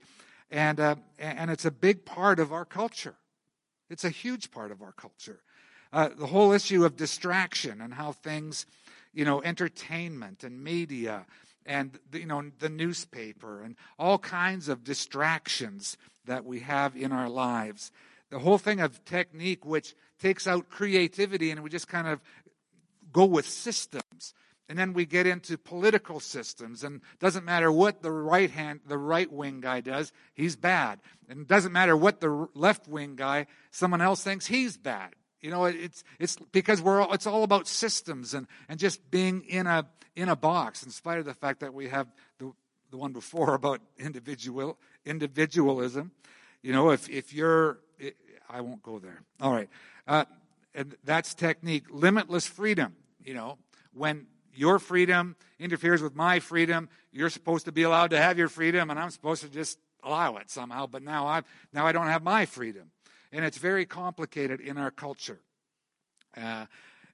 and 0.50 0.80
uh, 0.80 0.96
and 1.18 1.50
it's 1.50 1.64
a 1.64 1.70
big 1.70 2.04
part 2.04 2.38
of 2.38 2.52
our 2.52 2.64
culture. 2.64 3.16
It's 3.90 4.04
a 4.04 4.10
huge 4.10 4.50
part 4.50 4.70
of 4.70 4.80
our 4.80 4.92
culture 4.92 5.42
uh, 5.92 6.10
the 6.16 6.26
whole 6.26 6.52
issue 6.52 6.84
of 6.84 6.96
distraction 6.96 7.80
and 7.80 7.94
how 7.94 8.12
things, 8.12 8.66
you 9.12 9.24
know, 9.24 9.42
entertainment 9.42 10.44
and 10.44 10.62
media 10.62 11.26
and 11.64 11.98
you 12.12 12.26
know 12.26 12.50
the 12.58 12.68
newspaper 12.68 13.62
and 13.62 13.76
all 13.96 14.18
kinds 14.18 14.68
of 14.68 14.82
distractions 14.82 15.96
that 16.24 16.44
we 16.44 16.58
have 16.58 16.96
in 16.96 17.12
our 17.12 17.28
lives 17.28 17.92
the 18.32 18.38
whole 18.38 18.56
thing 18.56 18.80
of 18.80 19.04
technique, 19.04 19.66
which 19.66 19.94
takes 20.18 20.46
out 20.46 20.70
creativity, 20.70 21.50
and 21.50 21.62
we 21.62 21.68
just 21.68 21.86
kind 21.86 22.08
of 22.08 22.18
go 23.12 23.26
with 23.26 23.46
systems. 23.46 24.32
And 24.70 24.78
then 24.78 24.94
we 24.94 25.04
get 25.04 25.26
into 25.26 25.58
political 25.58 26.18
systems, 26.18 26.82
and 26.82 27.02
doesn't 27.20 27.44
matter 27.44 27.70
what 27.70 28.00
the 28.00 28.10
right 28.10 28.50
hand, 28.50 28.80
the 28.86 28.96
right 28.96 29.30
wing 29.30 29.60
guy 29.60 29.82
does, 29.82 30.12
he's 30.32 30.56
bad. 30.56 31.00
And 31.28 31.40
it 31.40 31.48
doesn't 31.48 31.72
matter 31.72 31.94
what 31.94 32.22
the 32.22 32.48
left 32.54 32.88
wing 32.88 33.16
guy, 33.16 33.48
someone 33.70 34.00
else 34.00 34.24
thinks 34.24 34.46
he's 34.46 34.78
bad. 34.78 35.14
You 35.42 35.50
know, 35.50 35.64
it's 35.64 36.04
it's 36.20 36.36
because 36.52 36.80
we're 36.80 37.00
all, 37.00 37.12
it's 37.12 37.26
all 37.26 37.42
about 37.42 37.66
systems 37.66 38.32
and 38.32 38.46
and 38.68 38.78
just 38.78 39.10
being 39.10 39.42
in 39.42 39.66
a 39.66 39.86
in 40.14 40.28
a 40.28 40.36
box. 40.36 40.84
In 40.84 40.90
spite 40.90 41.18
of 41.18 41.24
the 41.24 41.34
fact 41.34 41.60
that 41.60 41.74
we 41.74 41.88
have 41.88 42.06
the 42.38 42.52
the 42.92 42.96
one 42.96 43.12
before 43.12 43.54
about 43.56 43.80
individual 43.98 44.78
individualism, 45.04 46.12
you 46.62 46.72
know, 46.72 46.90
if 46.90 47.10
if 47.10 47.34
you're, 47.34 47.78
I 48.48 48.60
won't 48.60 48.84
go 48.84 49.00
there. 49.00 49.22
All 49.40 49.52
right, 49.52 49.68
uh, 50.06 50.26
and 50.74 50.94
that's 51.04 51.34
technique. 51.34 51.86
Limitless 51.90 52.46
freedom. 52.46 52.94
You 53.24 53.34
know, 53.34 53.58
when 53.92 54.26
your 54.54 54.78
freedom 54.78 55.34
interferes 55.58 56.02
with 56.02 56.14
my 56.14 56.38
freedom, 56.38 56.88
you're 57.10 57.30
supposed 57.30 57.64
to 57.64 57.72
be 57.72 57.82
allowed 57.82 58.10
to 58.10 58.18
have 58.18 58.38
your 58.38 58.48
freedom, 58.48 58.90
and 58.90 58.98
I'm 58.98 59.10
supposed 59.10 59.42
to 59.42 59.48
just 59.48 59.78
allow 60.04 60.36
it 60.36 60.50
somehow. 60.50 60.86
But 60.86 61.02
now 61.02 61.26
I 61.26 61.42
now 61.72 61.84
I 61.84 61.90
don't 61.90 62.06
have 62.06 62.22
my 62.22 62.46
freedom. 62.46 62.92
And 63.32 63.44
it's 63.44 63.58
very 63.58 63.86
complicated 63.86 64.60
in 64.60 64.76
our 64.76 64.90
culture. 64.90 65.40
Uh, 66.36 66.66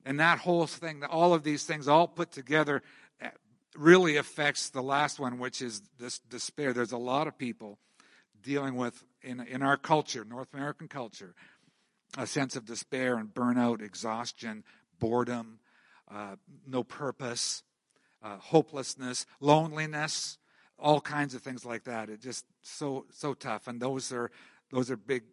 and 0.04 0.20
that 0.20 0.38
whole 0.38 0.66
thing, 0.66 1.04
all 1.04 1.34
of 1.34 1.42
these 1.44 1.64
things 1.64 1.86
all 1.88 2.08
put 2.08 2.32
together, 2.32 2.82
uh, 3.22 3.28
really 3.76 4.16
affects 4.16 4.70
the 4.70 4.82
last 4.82 5.20
one, 5.20 5.38
which 5.38 5.62
is 5.62 5.82
this 5.98 6.18
despair. 6.18 6.72
There's 6.72 6.92
a 6.92 6.98
lot 6.98 7.26
of 7.26 7.38
people 7.38 7.78
dealing 8.42 8.74
with, 8.74 9.04
in, 9.22 9.40
in 9.40 9.62
our 9.62 9.76
culture, 9.76 10.24
North 10.24 10.52
American 10.52 10.88
culture, 10.88 11.34
a 12.16 12.26
sense 12.26 12.56
of 12.56 12.64
despair 12.64 13.16
and 13.16 13.32
burnout, 13.32 13.82
exhaustion, 13.82 14.64
boredom, 14.98 15.60
uh, 16.10 16.36
no 16.66 16.82
purpose, 16.82 17.62
uh, 18.22 18.38
hopelessness, 18.38 19.26
loneliness, 19.40 20.38
all 20.78 21.00
kinds 21.00 21.34
of 21.34 21.42
things 21.42 21.64
like 21.64 21.84
that. 21.84 22.08
It 22.08 22.20
just 22.20 22.44
so 22.62 23.06
so 23.10 23.34
tough, 23.34 23.68
and 23.68 23.80
those 23.80 24.12
are 24.12 24.30
those 24.70 24.90
are 24.90 24.96
big 24.96 25.24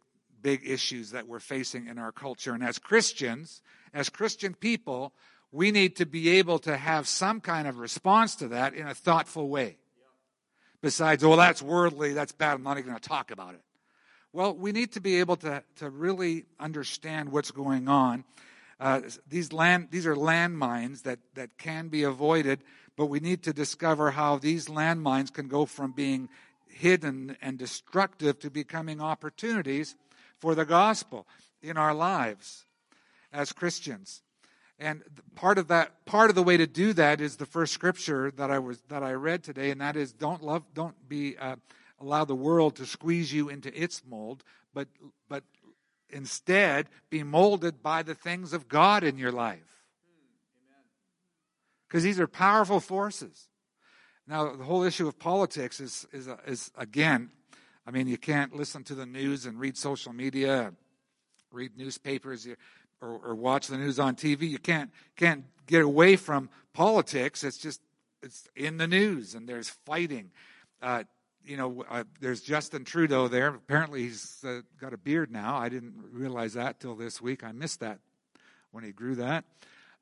big 0.46 0.62
issues 0.64 1.10
that 1.10 1.28
we're 1.28 1.40
facing 1.40 1.88
in 1.88 1.98
our 1.98 2.12
culture. 2.12 2.54
And 2.54 2.64
as 2.64 2.78
Christians, 2.78 3.64
as 3.96 4.10
Christian 4.10 4.54
people, 4.54 5.12
we 5.52 5.72
need 5.72 5.96
to 5.96 6.06
be 6.06 6.38
able 6.38 6.60
to 6.60 6.78
have 6.78 7.08
some 7.08 7.42
kind 7.42 7.68
of 7.68 7.80
response 7.80 8.36
to 8.36 8.50
that 8.50 8.76
in 8.76 8.88
a 8.88 8.94
thoughtful 8.94 9.50
way. 9.50 9.78
Besides, 10.84 11.24
oh, 11.24 11.36
that's 11.36 11.64
worldly, 11.64 12.14
that's 12.14 12.32
bad, 12.32 12.54
I'm 12.54 12.62
not 12.62 12.78
even 12.78 12.92
going 12.92 13.02
to 13.02 13.10
talk 13.10 13.32
about 13.32 13.56
it. 13.56 13.62
Well, 14.34 14.56
we 14.56 14.72
need 14.72 14.92
to 14.92 15.02
be 15.02 15.20
able 15.20 15.36
to, 15.38 15.64
to 15.78 15.90
really 15.90 16.46
understand 16.60 17.30
what's 17.30 17.50
going 17.50 17.88
on. 17.88 18.24
Uh, 18.80 19.02
these 19.28 19.52
land 19.52 19.88
these 19.90 20.06
are 20.06 20.16
landmines 20.16 21.02
that, 21.04 21.18
that 21.34 21.58
can 21.58 21.88
be 21.88 22.04
avoided, 22.04 22.60
but 22.96 23.08
we 23.08 23.20
need 23.20 23.42
to 23.44 23.52
discover 23.52 24.12
how 24.12 24.38
these 24.38 24.68
landmines 24.68 25.34
can 25.34 25.48
go 25.48 25.66
from 25.66 25.92
being 25.92 26.30
hidden 26.68 27.36
and 27.42 27.58
destructive 27.58 28.38
to 28.42 28.52
becoming 28.52 29.02
opportunities 29.02 29.96
for 30.40 30.56
the 30.56 30.66
gospel 30.66 31.28
in 31.62 31.78
our 31.78 31.94
lives 31.94 32.66
as 33.32 33.52
Christians. 33.52 34.22
And 34.78 35.04
part 35.36 35.58
of 35.58 35.70
that, 35.70 36.06
part 36.06 36.30
of 36.30 36.36
the 36.36 36.44
way 36.44 36.58
to 36.58 36.68
do 36.68 36.94
that 36.94 37.22
is 37.22 37.38
the 37.38 37.46
first 37.46 37.74
scripture 37.74 38.32
that 38.32 38.52
I 38.52 38.60
was 38.60 38.82
that 38.90 39.04
I 39.04 39.14
read 39.14 39.44
today, 39.44 39.72
and 39.72 39.80
that 39.80 39.96
is 39.96 40.12
don't 40.12 40.44
love, 40.44 40.64
don't 40.74 41.08
be 41.08 41.38
uh, 41.38 41.56
allow 42.00 42.26
the 42.26 42.36
world 42.36 42.76
to 42.76 42.86
squeeze 42.86 43.32
you 43.32 43.48
into 43.48 43.72
its 43.82 44.02
mold, 44.06 44.44
but 44.74 44.90
but 45.30 45.44
instead 46.10 46.90
be 47.10 47.24
molded 47.24 47.82
by 47.82 48.04
the 48.04 48.16
things 48.16 48.52
of 48.52 48.68
God 48.68 49.04
in 49.04 49.18
your 49.18 49.32
life. 49.32 49.84
Because 51.88 52.04
these 52.04 52.20
are 52.20 52.28
powerful 52.28 52.82
forces. 52.82 53.48
Now, 54.28 54.56
the 54.56 54.64
whole 54.64 54.84
issue 54.84 55.08
of 55.08 55.18
politics 55.18 55.80
is 55.80 56.06
is, 56.12 56.28
is 56.46 56.72
again 56.78 57.30
I 57.88 57.92
mean, 57.92 58.08
you 58.08 58.18
can't 58.18 58.56
listen 58.56 58.84
to 58.86 58.96
the 58.96 59.06
news 59.06 59.46
and 59.46 59.60
read 59.60 59.78
social 59.78 60.12
media, 60.12 60.74
read 61.52 61.78
newspapers, 61.78 62.48
or, 63.02 63.20
or 63.24 63.36
watch 63.36 63.68
the 63.68 63.78
news 63.78 64.00
on 64.00 64.16
TV. 64.16 64.50
You 64.50 64.60
can't 64.60 64.92
can't 65.16 65.46
get 65.68 65.84
away 65.84 66.16
from 66.16 66.50
politics. 66.74 67.44
It's 67.44 67.58
just 67.58 67.82
it's 68.24 68.48
in 68.56 68.78
the 68.78 68.88
news, 68.88 69.36
and 69.36 69.48
there's 69.48 69.70
fighting. 69.70 70.32
Uh, 70.82 71.04
you 71.46 71.58
know, 71.58 71.86
uh, 71.90 72.04
there's 72.20 72.42
Justin 72.42 72.86
Trudeau 72.86 73.28
there. 73.28 73.50
Apparently, 73.50 74.04
he's 74.04 74.44
uh, 74.44 74.62
got 74.82 74.94
a 74.94 74.98
beard 74.98 75.32
now. 75.32 75.58
I 75.58 75.70
didn't 75.70 75.94
realize 76.12 76.54
that 76.54 76.80
till 76.80 76.96
this 76.96 77.22
week. 77.22 77.44
I 77.44 77.52
missed 77.52 77.82
that 77.82 78.00
when 78.72 78.84
he 78.84 78.92
grew 78.92 79.16
that. 79.16 79.46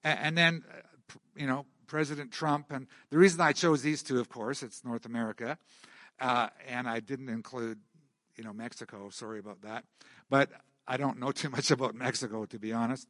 And, 0.03 0.19
and 0.19 0.37
then, 0.37 0.63
uh, 0.71 1.17
you 1.35 1.47
know, 1.47 1.65
President 1.87 2.31
Trump. 2.31 2.71
And 2.71 2.87
the 3.09 3.17
reason 3.17 3.41
I 3.41 3.51
chose 3.51 3.81
these 3.81 4.03
two, 4.03 4.19
of 4.19 4.29
course, 4.29 4.63
it's 4.63 4.85
North 4.85 5.05
America. 5.05 5.57
Uh, 6.19 6.49
and 6.67 6.87
I 6.87 6.99
didn't 6.99 7.29
include, 7.29 7.79
you 8.35 8.43
know, 8.43 8.53
Mexico. 8.53 9.09
Sorry 9.09 9.39
about 9.39 9.61
that. 9.61 9.83
But 10.29 10.49
I 10.87 10.97
don't 10.97 11.19
know 11.19 11.31
too 11.41 11.49
much 11.49 11.71
about 11.71 11.95
Mexico, 11.95 12.45
to 12.45 12.59
be 12.59 12.73
honest. 12.73 13.07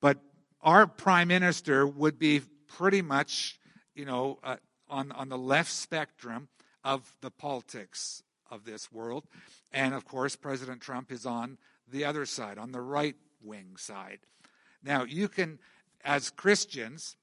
But 0.00 0.18
our 0.60 0.86
prime 0.86 1.28
minister 1.28 1.86
would 1.86 2.18
be 2.18 2.42
pretty 2.66 3.02
much, 3.02 3.58
you 3.94 4.04
know, 4.04 4.38
uh, 4.42 4.56
on 4.88 5.12
on 5.12 5.28
the 5.28 5.38
left 5.38 5.70
spectrum 5.70 6.48
of 6.84 7.14
the 7.20 7.30
politics 7.30 8.22
of 8.50 8.64
this 8.64 8.90
world, 8.90 9.24
and 9.72 9.94
of 9.94 10.04
course, 10.04 10.36
President 10.36 10.80
Trump 10.80 11.12
is 11.12 11.26
on 11.26 11.58
the 11.90 12.04
other 12.04 12.24
side, 12.24 12.58
on 12.58 12.72
the 12.72 12.80
right 12.80 13.16
wing 13.42 13.76
side. 13.76 14.20
Now, 14.82 15.04
you 15.04 15.28
can, 15.28 15.58
as 16.04 16.30
Christians, 16.30 17.16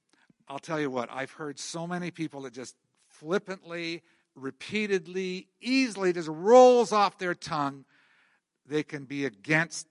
I'll 0.48 0.60
tell 0.60 0.80
you 0.80 0.90
what, 0.90 1.10
I've 1.12 1.32
heard 1.32 1.60
so 1.60 1.88
many 1.88 2.12
people 2.12 2.42
that 2.42 2.54
just 2.54 2.76
flippantly 3.08 4.04
repeatedly, 4.36 5.48
easily, 5.62 6.14
just 6.14 6.28
rolls 6.28 6.92
off 6.92 7.18
their 7.18 7.34
tongue, 7.36 7.86
they 8.68 8.84
can 8.84 9.06
be 9.06 9.26
against 9.26 9.88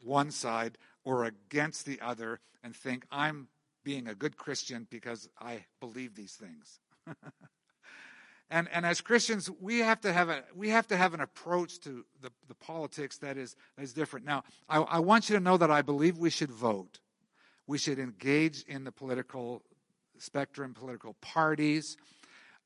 one 0.00 0.30
side 0.30 0.78
or 1.04 1.24
against 1.24 1.86
the 1.86 2.00
other 2.00 2.40
and 2.62 2.74
think, 2.74 3.04
I'm 3.10 3.48
being 3.84 4.08
a 4.08 4.14
good 4.14 4.36
Christian 4.36 4.86
because 4.90 5.28
I 5.40 5.64
believe 5.80 6.14
these 6.14 6.34
things. 6.34 6.80
and, 8.50 8.68
and 8.72 8.84
as 8.84 9.00
Christians, 9.00 9.50
we 9.60 9.78
have 9.78 10.00
to 10.02 10.12
have 10.12 10.28
a 10.28 10.42
we 10.54 10.68
have 10.70 10.86
to 10.88 10.96
have 10.96 11.14
an 11.14 11.20
approach 11.20 11.80
to 11.80 12.04
the, 12.20 12.30
the 12.48 12.54
politics 12.54 13.18
that 13.18 13.36
is 13.36 13.56
that 13.76 13.82
is 13.82 13.92
different. 13.92 14.26
Now, 14.26 14.44
I, 14.68 14.78
I 14.78 14.98
want 14.98 15.30
you 15.30 15.36
to 15.36 15.40
know 15.40 15.56
that 15.56 15.70
I 15.70 15.82
believe 15.82 16.18
we 16.18 16.30
should 16.30 16.50
vote. 16.50 16.98
We 17.66 17.78
should 17.78 17.98
engage 17.98 18.62
in 18.64 18.84
the 18.84 18.92
political 18.92 19.62
spectrum, 20.18 20.74
political 20.74 21.14
parties. 21.20 21.96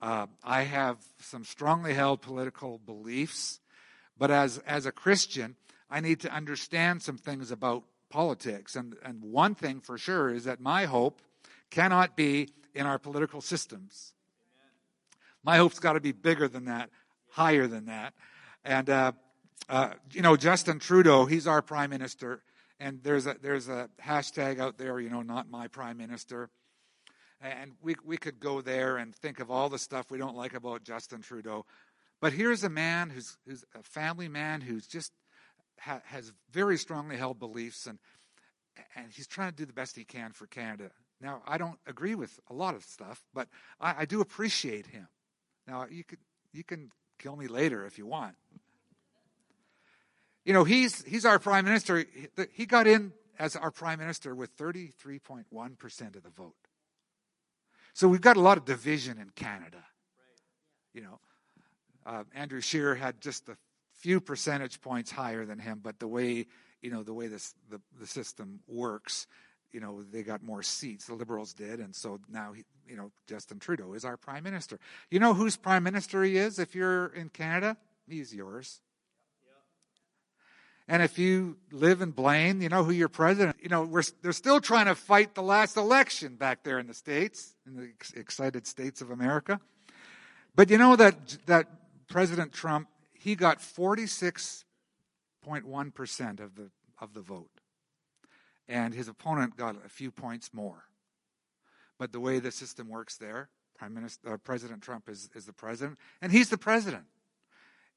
Uh, 0.03 0.27
I 0.43 0.63
have 0.63 0.99
some 1.21 1.45
strongly 1.45 1.95
held 1.95 2.23
political 2.23 2.79
beliefs, 2.85 3.61
but 4.19 4.33
as, 4.33 4.59
as 4.67 4.85
a 4.85 4.91
Christian, 4.91 5.55
I 5.89 6.01
need 6.01 6.19
to 6.21 6.35
understand 6.35 7.03
some 7.03 7.17
things 7.17 7.53
about 7.53 7.85
politics. 8.11 8.75
And, 8.75 8.97
and 9.05 9.23
one 9.23 9.55
thing 9.55 9.81
for 9.81 9.97
sure 9.97 10.35
is 10.35 10.43
that 10.45 10.61
my 10.61 10.87
hope 10.87 11.23
cannot 11.71 12.17
be 12.17 12.49
in 12.75 12.85
our 12.85 12.99
political 12.99 13.41
systems. 13.41 14.13
My 15.45 15.57
hope's 15.57 15.79
got 15.79 15.93
to 15.93 16.01
be 16.01 16.13
bigger 16.13 16.49
than 16.49 16.65
that, 16.65 16.91
higher 17.31 17.69
than 17.69 17.87
that. 17.87 18.13
And, 18.65 18.91
uh, 18.91 19.13
uh, 19.69 19.91
you 20.13 20.23
know, 20.23 20.37
Justin 20.37 20.81
Trudeau, 20.81 21.27
he's 21.27 21.47
our 21.47 21.63
prime 21.63 21.91
minister. 21.91 22.43
And 22.81 23.01
there's 23.05 23.27
a, 23.27 23.37
there's 23.41 23.69
a 23.69 23.89
hashtag 24.05 24.59
out 24.59 24.79
there, 24.79 24.99
you 24.99 25.11
know, 25.11 25.23
not 25.23 25.49
my 25.49 25.69
prime 25.69 25.97
minister. 25.97 26.51
And 27.43 27.73
we, 27.83 27.97
we 28.05 28.17
could 28.17 28.39
go 28.39 28.61
there 28.61 28.97
and 28.97 29.15
think 29.15 29.41
of 29.41 29.51
all 29.51 29.69
the 29.69 29.79
stuff 29.79 30.11
we 30.11 30.19
don't 30.19 30.37
like 30.37 30.55
about 30.55 30.85
Justin 30.85 31.23
Trudeau. 31.23 31.67
But 32.21 32.33
here's 32.33 32.63
a 32.63 32.71
man 32.71 33.11
who's, 33.11 33.37
who's 33.47 33.65
a 33.75 33.83
family 33.83 34.29
man 34.29 34.61
who's 34.61 34.87
just 34.87 35.11
ha, 35.81 36.01
has 36.05 36.33
very 36.53 36.79
strongly 36.79 37.17
held 37.17 37.41
beliefs, 37.41 37.87
and, 37.87 37.99
and 38.95 39.07
he's 39.13 39.27
trying 39.27 39.51
to 39.51 39.57
do 39.57 39.67
the 39.67 39.73
best 39.73 39.97
he 39.97 40.05
can 40.05 40.31
for 40.31 40.47
Canada. 40.47 40.91
Now, 41.21 41.43
I 41.47 41.59
don't 41.59 41.79
agree 41.87 42.15
with 42.15 42.39
a 42.49 42.55
lot 42.55 42.75
of 42.75 42.85
stuff, 42.85 43.21
but 43.35 43.49
I, 43.81 43.95
I 43.99 44.05
do 44.05 44.21
appreciate 44.21 44.87
him. 44.87 45.09
Now, 45.67 45.87
you, 45.91 46.05
could, 46.05 46.19
you 46.53 46.63
can 46.63 46.91
kill 47.19 47.37
me 47.37 47.49
later 47.49 47.87
if 47.87 47.99
you 47.99 48.07
want. 48.07 48.35
You 50.45 50.53
know, 50.53 50.65
he's, 50.65 51.05
he's 51.05 51.25
our 51.25 51.39
prime 51.39 51.65
minister. 51.65 52.05
He 52.53 52.67
got 52.67 52.87
in 52.87 53.13
as 53.39 53.55
our 53.57 53.71
prime 53.71 53.99
minister 53.99 54.35
with 54.35 54.57
33.1% 54.57 56.17
of 56.17 56.23
the 56.23 56.31
vote. 56.31 56.55
So 57.93 58.09
we've 58.09 58.21
got 58.21 58.37
a 58.37 58.41
lot 58.41 58.59
of 58.59 58.65
division 58.65 59.19
in 59.19 59.31
Canada. 59.31 59.85
You 60.95 61.03
know, 61.03 61.21
uh, 62.07 62.25
Andrew 62.35 62.61
Scheer 62.61 62.95
had 62.95 63.21
just 63.21 63.49
a 63.49 63.57
few 63.95 64.21
percentage 64.21 64.81
points 64.81 65.11
higher 65.11 65.45
than 65.45 65.59
him, 65.59 65.81
but 65.83 65.99
the 65.99 66.09
way 66.09 66.47
you 66.81 66.91
know 66.91 67.03
the 67.03 67.15
way 67.15 67.29
this 67.29 67.55
the, 67.71 67.81
the 68.01 68.07
system 68.07 68.61
works, 68.67 69.27
you 69.73 69.81
know, 69.81 70.03
they 70.03 70.23
got 70.23 70.43
more 70.43 70.63
seats. 70.63 71.07
The 71.07 71.15
Liberals 71.15 71.55
did, 71.55 71.81
and 71.81 71.95
so 71.95 72.19
now 72.31 72.53
he, 72.53 72.65
you 72.89 72.97
know 72.97 73.11
Justin 73.27 73.59
Trudeau 73.59 73.93
is 73.93 74.05
our 74.05 74.17
prime 74.17 74.43
minister. 74.43 74.79
You 75.11 75.21
know 75.21 75.35
whose 75.35 75.57
prime 75.57 75.83
minister 75.83 76.23
he 76.25 76.37
is? 76.37 76.59
If 76.59 76.75
you're 76.75 77.07
in 77.07 77.29
Canada, 77.29 77.77
he's 78.09 78.35
yours. 78.35 78.81
And 80.93 81.03
if 81.03 81.19
you 81.19 81.57
live 81.71 82.03
in 82.03 82.11
Blaine, 82.11 82.61
you 82.61 82.69
know 82.69 82.85
who 82.85 82.93
your 82.93 83.09
president. 83.09 83.57
You 83.63 83.71
know, 83.71 83.83
we're 83.83 84.03
they're 84.21 84.33
still 84.33 84.61
trying 84.61 84.85
to 84.85 84.95
fight 84.95 85.35
the 85.35 85.43
last 85.43 85.79
election 85.79 86.35
back 86.35 86.65
there 86.65 86.79
in 86.79 86.87
the 86.87 86.93
states, 86.93 87.55
in 87.67 87.77
the 87.77 87.89
excited 88.15 88.67
states 88.67 89.01
of 89.01 89.11
America. 89.11 89.59
But 90.55 90.69
you 90.69 90.77
know 90.77 90.95
that 90.97 91.39
that 91.47 91.67
President 92.09 92.53
Trump, 92.53 92.89
he 93.15 93.35
got 93.35 93.61
46.1% 93.61 96.41
of 96.41 96.57
the 96.57 96.71
of 97.01 97.15
the 97.15 97.23
vote. 97.23 97.49
And 98.69 98.93
his 98.93 99.09
opponent 99.09 99.57
got 99.57 99.77
a 99.87 99.89
few 99.89 100.11
points 100.11 100.53
more. 100.53 100.85
But 101.99 102.13
the 102.13 102.21
way 102.21 102.39
the 102.39 102.51
system 102.51 102.91
works 102.91 103.17
there, 103.17 103.49
Prime 103.79 103.95
Minister 103.95 104.35
uh, 104.35 104.37
President 104.37 104.83
Trump 104.83 105.09
is, 105.09 105.31
is 105.35 105.47
the 105.47 105.55
president, 105.55 105.99
and 106.21 106.31
he's 106.31 106.51
the 106.51 106.59
president. 106.59 107.05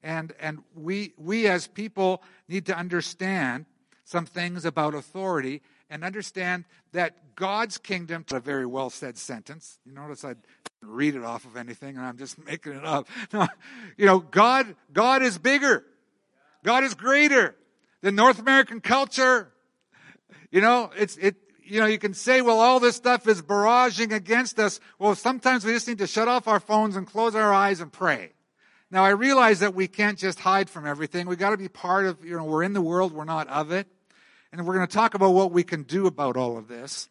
And, 0.06 0.32
and 0.38 0.62
we, 0.76 1.14
we 1.18 1.48
as 1.48 1.66
people 1.66 2.22
need 2.48 2.66
to 2.66 2.78
understand 2.78 3.66
some 4.04 4.24
things 4.24 4.64
about 4.64 4.94
authority 4.94 5.62
and 5.90 6.04
understand 6.04 6.64
that 6.92 7.34
God's 7.34 7.76
kingdom, 7.76 8.24
a 8.30 8.38
very 8.38 8.66
well 8.66 8.88
said 8.88 9.18
sentence. 9.18 9.80
You 9.84 9.92
notice 9.92 10.24
I 10.24 10.34
didn't 10.34 10.44
read 10.80 11.16
it 11.16 11.24
off 11.24 11.44
of 11.44 11.56
anything 11.56 11.96
and 11.96 12.06
I'm 12.06 12.18
just 12.18 12.38
making 12.46 12.74
it 12.74 12.84
up. 12.84 13.08
No, 13.32 13.48
you 13.96 14.06
know, 14.06 14.20
God, 14.20 14.76
God 14.92 15.22
is 15.22 15.38
bigger. 15.38 15.84
God 16.62 16.84
is 16.84 16.94
greater 16.94 17.56
than 18.00 18.14
North 18.14 18.38
American 18.38 18.80
culture. 18.80 19.52
You 20.52 20.60
know, 20.60 20.92
it's, 20.96 21.16
it, 21.16 21.34
you 21.64 21.80
know, 21.80 21.86
you 21.86 21.98
can 21.98 22.14
say, 22.14 22.42
well, 22.42 22.60
all 22.60 22.78
this 22.78 22.94
stuff 22.94 23.26
is 23.26 23.42
barraging 23.42 24.12
against 24.12 24.60
us. 24.60 24.78
Well, 25.00 25.16
sometimes 25.16 25.64
we 25.64 25.72
just 25.72 25.88
need 25.88 25.98
to 25.98 26.06
shut 26.06 26.28
off 26.28 26.46
our 26.46 26.60
phones 26.60 26.94
and 26.94 27.08
close 27.08 27.34
our 27.34 27.52
eyes 27.52 27.80
and 27.80 27.92
pray. 27.92 28.30
Now, 28.90 29.04
I 29.04 29.10
realize 29.10 29.60
that 29.60 29.74
we 29.74 29.88
can't 29.88 30.18
just 30.18 30.38
hide 30.38 30.70
from 30.70 30.86
everything. 30.86 31.26
We've 31.26 31.38
got 31.38 31.50
to 31.50 31.56
be 31.56 31.68
part 31.68 32.06
of, 32.06 32.24
you 32.24 32.36
know, 32.36 32.44
we're 32.44 32.62
in 32.62 32.72
the 32.72 32.80
world, 32.80 33.12
we're 33.12 33.24
not 33.24 33.48
of 33.48 33.72
it. 33.72 33.88
And 34.52 34.64
we're 34.64 34.74
going 34.74 34.86
to 34.86 34.92
talk 34.92 35.14
about 35.14 35.30
what 35.30 35.50
we 35.50 35.64
can 35.64 35.82
do 35.82 36.06
about 36.06 36.36
all 36.36 36.56
of 36.56 36.68
this. 36.68 37.08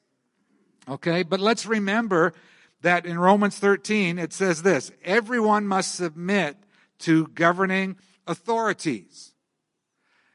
Okay, 0.88 1.24
but 1.24 1.40
let's 1.40 1.66
remember 1.66 2.34
that 2.82 3.06
in 3.06 3.20
Romans 3.20 3.58
13, 3.60 4.20
it 4.20 4.32
says 4.32 4.62
this 4.62 4.92
everyone 5.04 5.68
must 5.68 5.96
submit 5.96 6.58
to 7.00 7.28
governing 7.28 7.98
authorities. 8.26 9.34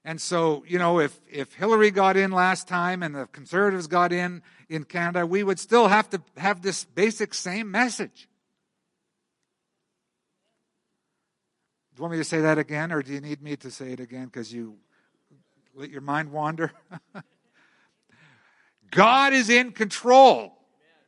And 0.05 0.21
so, 0.21 0.65
you 0.67 0.79
know, 0.79 0.99
if, 0.99 1.21
if 1.31 1.55
Hillary 1.55 1.91
got 1.91 2.17
in 2.17 2.33
last 2.33 2.67
time 2.67 3.03
and 3.03 3.15
the 3.15 3.27
conservatives 3.27 3.87
got 3.87 4.13
in 4.13 4.43
in 4.69 4.85
Canada, 4.85 5.27
we 5.27 5.43
would 5.43 5.59
still 5.59 5.89
have 5.89 6.09
to 6.11 6.23
have 6.37 6.63
this 6.63 6.85
basic 6.85 7.35
same 7.35 7.71
message. 7.71 8.29
You 12.01 12.05
want 12.05 12.13
me 12.13 12.19
to 12.19 12.25
say 12.25 12.41
that 12.41 12.57
again, 12.57 12.93
or 12.93 13.03
do 13.03 13.13
you 13.13 13.21
need 13.21 13.43
me 13.43 13.57
to 13.57 13.71
say 13.71 13.93
it 13.93 14.01
again 14.01 14.25
because 14.25 14.51
you 14.51 14.79
let 15.75 15.91
your 15.91 16.01
mind 16.01 16.33
wander? 16.33 16.73
God 18.91 19.35
is 19.35 19.51
in 19.51 19.73
control 19.73 20.57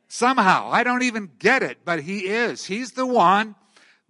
somehow. 0.07 0.69
I 0.71 0.83
don't 0.83 1.01
even 1.01 1.31
get 1.39 1.63
it, 1.63 1.79
but 1.83 2.01
He 2.01 2.27
is. 2.27 2.65
He's 2.65 2.91
the 2.91 3.07
one 3.07 3.55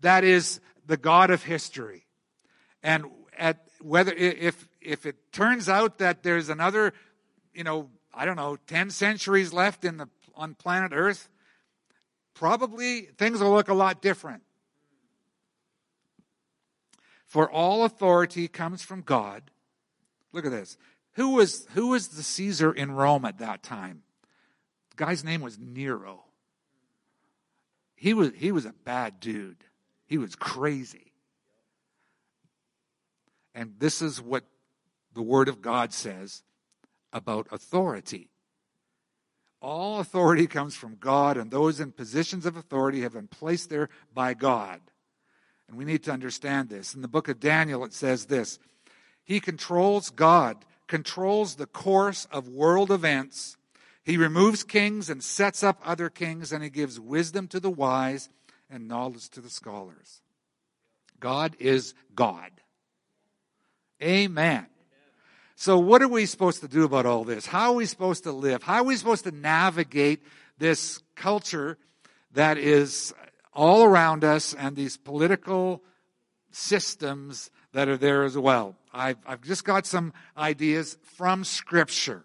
that 0.02 0.26
is 0.26 0.60
the 0.86 0.98
God 0.98 1.30
of 1.30 1.44
history. 1.44 2.06
And 2.84 3.06
at 3.38 3.66
whether 3.80 4.12
if 4.12 4.68
if 4.82 5.06
it 5.06 5.32
turns 5.32 5.70
out 5.70 6.00
that 6.00 6.22
there's 6.22 6.50
another, 6.50 6.94
you 7.54 7.64
know, 7.64 7.92
I 8.14 8.26
don't 8.26 8.36
know, 8.36 8.58
ten 8.68 8.90
centuries 8.90 9.54
left 9.54 9.86
in 9.86 9.96
the 9.96 10.10
on 10.36 10.54
planet 10.54 10.92
Earth, 10.94 11.30
probably 12.34 13.04
things 13.18 13.40
will 13.40 13.54
look 13.54 13.70
a 13.70 13.74
lot 13.74 14.02
different. 14.02 14.44
For 17.34 17.50
all 17.50 17.84
authority 17.84 18.48
comes 18.48 18.84
from 18.84 19.02
God. 19.02 19.50
Look 20.34 20.46
at 20.46 20.52
this. 20.52 20.78
Who 21.14 21.30
was, 21.30 21.66
who 21.74 21.88
was 21.88 22.10
the 22.10 22.22
Caesar 22.22 22.72
in 22.72 22.92
Rome 22.92 23.26
at 23.26 23.40
that 23.40 23.64
time? 23.64 24.04
The 24.92 25.04
guy's 25.04 25.24
name 25.24 25.42
was 25.42 25.58
Nero. 25.58 26.26
He 27.96 28.14
was, 28.14 28.34
he 28.36 28.52
was 28.52 28.66
a 28.66 28.76
bad 28.86 29.20
dude. 29.20 29.64
He 30.06 30.20
was 30.20 30.36
crazy. 30.36 31.12
And 33.56 33.74
this 33.80 34.04
is 34.04 34.22
what 34.22 34.44
the 35.16 35.24
Word 35.24 35.50
of 35.50 35.60
God 35.60 35.92
says 35.92 36.44
about 37.12 37.48
authority. 37.50 38.30
All 39.60 40.00
authority 40.00 40.46
comes 40.46 40.76
from 40.76 40.98
God, 41.00 41.38
and 41.38 41.50
those 41.50 41.80
in 41.80 41.94
positions 41.94 42.46
of 42.46 42.58
authority 42.58 43.02
have 43.02 43.14
been 43.14 43.28
placed 43.28 43.72
there 43.72 43.90
by 44.14 44.36
God. 44.36 44.82
And 45.68 45.78
we 45.78 45.86
need 45.86 46.04
to 46.04 46.12
understand 46.12 46.70
this. 46.70 46.94
In 46.94 47.02
the 47.02 47.08
book 47.08 47.28
of 47.28 47.40
Daniel, 47.40 47.84
it 47.84 47.94
says 47.94 48.26
this 48.26 48.60
He 49.24 49.40
controls, 49.40 50.10
God 50.10 50.66
controls 50.88 51.56
the 51.56 51.66
course 51.66 52.28
of 52.32 52.48
world 52.48 52.92
events. 52.92 53.58
He 54.04 54.18
removes 54.18 54.64
kings 54.64 55.10
and 55.10 55.24
sets 55.24 55.64
up 55.64 55.80
other 55.86 56.10
kings, 56.10 56.52
and 56.52 56.64
he 56.64 56.70
gives 56.70 57.00
wisdom 57.00 57.48
to 57.48 57.60
the 57.60 57.70
wise 57.70 58.30
and 58.70 58.88
knowledge 58.88 59.30
to 59.30 59.42
the 59.42 59.50
scholars. 59.50 60.22
God 61.20 61.56
is 61.60 61.94
God. 62.14 62.52
Amen. 64.02 64.68
So, 65.56 65.80
what 65.80 66.02
are 66.02 66.08
we 66.10 66.26
supposed 66.26 66.60
to 66.62 66.68
do 66.68 66.84
about 66.84 67.06
all 67.06 67.24
this? 67.24 67.46
How 67.46 67.72
are 67.72 67.76
we 67.76 67.86
supposed 67.86 68.24
to 68.24 68.32
live? 68.34 68.64
How 68.64 68.78
are 68.78 68.84
we 68.84 68.98
supposed 68.98 69.24
to 69.24 69.32
navigate 69.32 70.22
this 70.58 71.02
culture 71.16 71.78
that 72.34 72.58
is 72.58 73.14
all 73.56 73.84
around 73.84 74.24
us 74.24 74.54
and 74.54 74.76
these 74.76 74.98
political 74.98 75.84
systems 76.52 77.50
that 77.74 77.88
are 77.88 77.98
there 77.98 78.24
as 78.24 78.38
well. 78.38 78.76
I've, 78.94 79.18
I've 79.26 79.42
just 79.42 79.66
got 79.66 79.86
some 79.86 80.14
ideas 80.38 80.98
from 81.16 81.44
Scripture. 81.44 82.24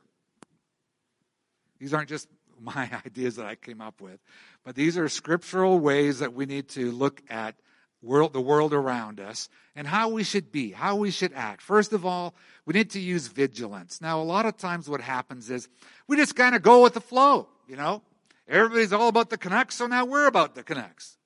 These 1.78 1.94
aren't 1.94 2.08
just 2.08 2.28
my 2.60 2.90
ideas 3.06 3.36
that 3.36 3.46
I 3.46 3.54
came 3.54 3.80
up 3.80 4.00
with, 4.00 4.20
but 4.64 4.74
these 4.74 4.98
are 4.98 5.08
scriptural 5.08 5.78
ways 5.78 6.18
that 6.18 6.34
we 6.34 6.44
need 6.44 6.68
to 6.70 6.90
look 6.90 7.22
at 7.30 7.54
world, 8.02 8.32
the 8.32 8.40
world 8.40 8.72
around 8.72 9.20
us 9.20 9.48
and 9.74 9.86
how 9.86 10.08
we 10.08 10.24
should 10.24 10.50
be, 10.50 10.72
how 10.72 10.96
we 10.96 11.10
should 11.10 11.32
act. 11.34 11.62
First 11.62 11.92
of 11.92 12.04
all, 12.04 12.34
we 12.66 12.74
need 12.74 12.90
to 12.90 13.00
use 13.00 13.28
vigilance. 13.28 14.00
Now, 14.00 14.20
a 14.20 14.24
lot 14.24 14.46
of 14.46 14.56
times 14.56 14.88
what 14.88 15.00
happens 15.00 15.50
is 15.50 15.68
we 16.06 16.16
just 16.16 16.36
kind 16.36 16.54
of 16.54 16.62
go 16.62 16.82
with 16.82 16.94
the 16.94 17.00
flow, 17.00 17.48
you 17.68 17.76
know? 17.76 18.02
Everybody's 18.48 18.92
all 18.92 19.08
about 19.08 19.30
the 19.30 19.38
Canucks, 19.38 19.74
so 19.74 19.86
now 19.86 20.04
we're 20.04 20.26
about 20.26 20.54
the 20.54 20.62
Canucks. 20.62 21.17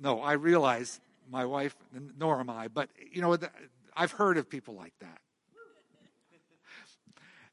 No, 0.00 0.20
I 0.20 0.32
realize 0.32 1.00
my 1.30 1.44
wife, 1.44 1.76
nor 2.18 2.40
am 2.40 2.50
I, 2.50 2.68
but 2.68 2.88
you 3.12 3.20
know, 3.20 3.36
I've 3.94 4.12
heard 4.12 4.38
of 4.38 4.48
people 4.48 4.74
like 4.74 4.94
that. 5.00 5.18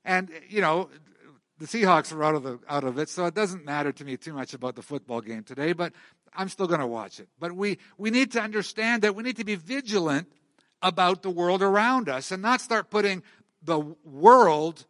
And 0.03 0.29
you 0.47 0.61
know, 0.61 0.89
the 1.57 1.65
Seahawks 1.65 2.13
are 2.13 2.23
out 2.23 2.35
of 2.35 2.43
the 2.43 2.59
out 2.69 2.83
of 2.83 2.99
it, 2.99 3.09
so 3.09 3.25
it 3.25 3.33
doesn't 3.33 3.65
matter 3.65 3.91
to 3.91 4.05
me 4.05 4.17
too 4.17 4.33
much 4.33 4.53
about 4.53 4.75
the 4.75 4.81
football 4.81 5.21
game 5.21 5.43
today. 5.43 5.73
But 5.73 5.93
I'm 6.33 6.49
still 6.49 6.67
going 6.67 6.79
to 6.79 6.87
watch 6.87 7.19
it. 7.19 7.27
But 7.39 7.53
we 7.53 7.79
we 7.97 8.11
need 8.11 8.31
to 8.33 8.41
understand 8.41 9.01
that 9.01 9.15
we 9.15 9.23
need 9.23 9.37
to 9.37 9.45
be 9.45 9.55
vigilant 9.55 10.27
about 10.81 11.23
the 11.23 11.29
world 11.29 11.63
around 11.63 12.09
us 12.09 12.31
and 12.31 12.41
not 12.41 12.61
start 12.61 12.89
putting 12.89 13.23
the 13.63 13.79
world 14.03 14.85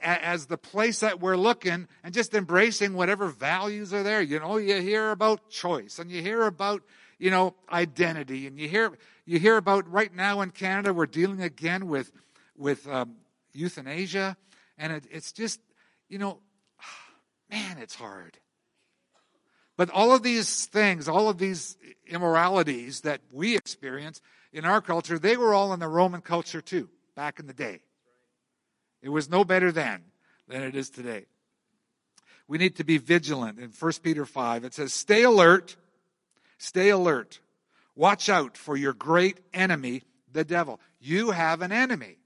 as 0.00 0.46
the 0.46 0.58
place 0.58 1.00
that 1.00 1.20
we're 1.20 1.36
looking 1.36 1.88
and 2.04 2.14
just 2.14 2.34
embracing 2.34 2.94
whatever 2.94 3.28
values 3.28 3.92
are 3.94 4.02
there. 4.02 4.20
You 4.20 4.40
know, 4.40 4.58
you 4.58 4.80
hear 4.80 5.10
about 5.10 5.50
choice 5.50 5.98
and 5.98 6.10
you 6.10 6.22
hear 6.22 6.42
about, 6.42 6.82
you 7.18 7.30
know, 7.30 7.54
identity 7.70 8.46
and 8.46 8.58
you 8.58 8.68
hear, 8.68 8.92
you 9.24 9.38
hear 9.38 9.56
about 9.56 9.90
right 9.90 10.14
now 10.14 10.42
in 10.42 10.50
Canada, 10.50 10.92
we're 10.92 11.06
dealing 11.06 11.40
again 11.40 11.88
with, 11.88 12.12
with 12.56 12.86
um, 12.88 13.16
euthanasia. 13.52 14.36
And 14.78 14.92
it, 14.92 15.04
it's 15.10 15.32
just, 15.32 15.60
you 16.08 16.18
know, 16.18 16.40
man, 17.50 17.78
it's 17.78 17.94
hard. 17.94 18.38
But 19.76 19.90
all 19.90 20.14
of 20.14 20.22
these 20.22 20.66
things, 20.66 21.08
all 21.08 21.28
of 21.28 21.38
these 21.38 21.76
immoralities 22.06 23.02
that 23.02 23.20
we 23.30 23.56
experience 23.56 24.20
in 24.52 24.64
our 24.64 24.80
culture, 24.80 25.18
they 25.18 25.36
were 25.36 25.52
all 25.52 25.72
in 25.72 25.80
the 25.80 25.88
Roman 25.88 26.22
culture 26.22 26.62
too, 26.62 26.88
back 27.14 27.38
in 27.38 27.46
the 27.46 27.52
day. 27.52 27.80
It 29.06 29.12
was 29.12 29.30
no 29.30 29.44
better 29.44 29.70
then 29.70 30.02
than 30.48 30.64
it 30.64 30.74
is 30.74 30.90
today. 30.90 31.26
We 32.48 32.58
need 32.58 32.74
to 32.74 32.84
be 32.84 32.98
vigilant. 32.98 33.60
In 33.60 33.70
1 33.70 33.92
Peter 34.02 34.26
5, 34.26 34.64
it 34.64 34.74
says, 34.74 34.92
Stay 34.92 35.22
alert, 35.22 35.76
stay 36.58 36.88
alert. 36.88 37.38
Watch 37.94 38.28
out 38.28 38.56
for 38.56 38.76
your 38.76 38.92
great 38.92 39.38
enemy, 39.54 40.02
the 40.32 40.42
devil. 40.42 40.80
You 40.98 41.30
have 41.30 41.62
an 41.62 41.70
enemy. 41.70 42.18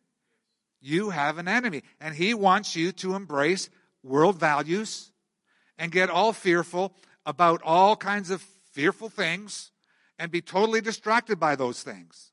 You 0.81 1.11
have 1.11 1.37
an 1.37 1.49
enemy. 1.49 1.83
And 2.01 2.15
he 2.15 2.33
wants 2.33 2.75
you 2.75 2.93
to 2.93 3.15
embrace 3.15 3.69
world 4.03 4.41
values 4.41 5.13
and 5.79 5.93
get 5.93 6.09
all 6.09 6.33
fearful 6.33 6.95
about 7.27 7.61
all 7.63 7.95
kinds 7.95 8.31
of 8.31 8.41
fearful 8.73 9.11
things 9.11 9.71
and 10.19 10.31
be 10.31 10.41
totally 10.41 10.81
distracted 10.81 11.39
by 11.39 11.57
those 11.57 11.83
things. 11.83 12.33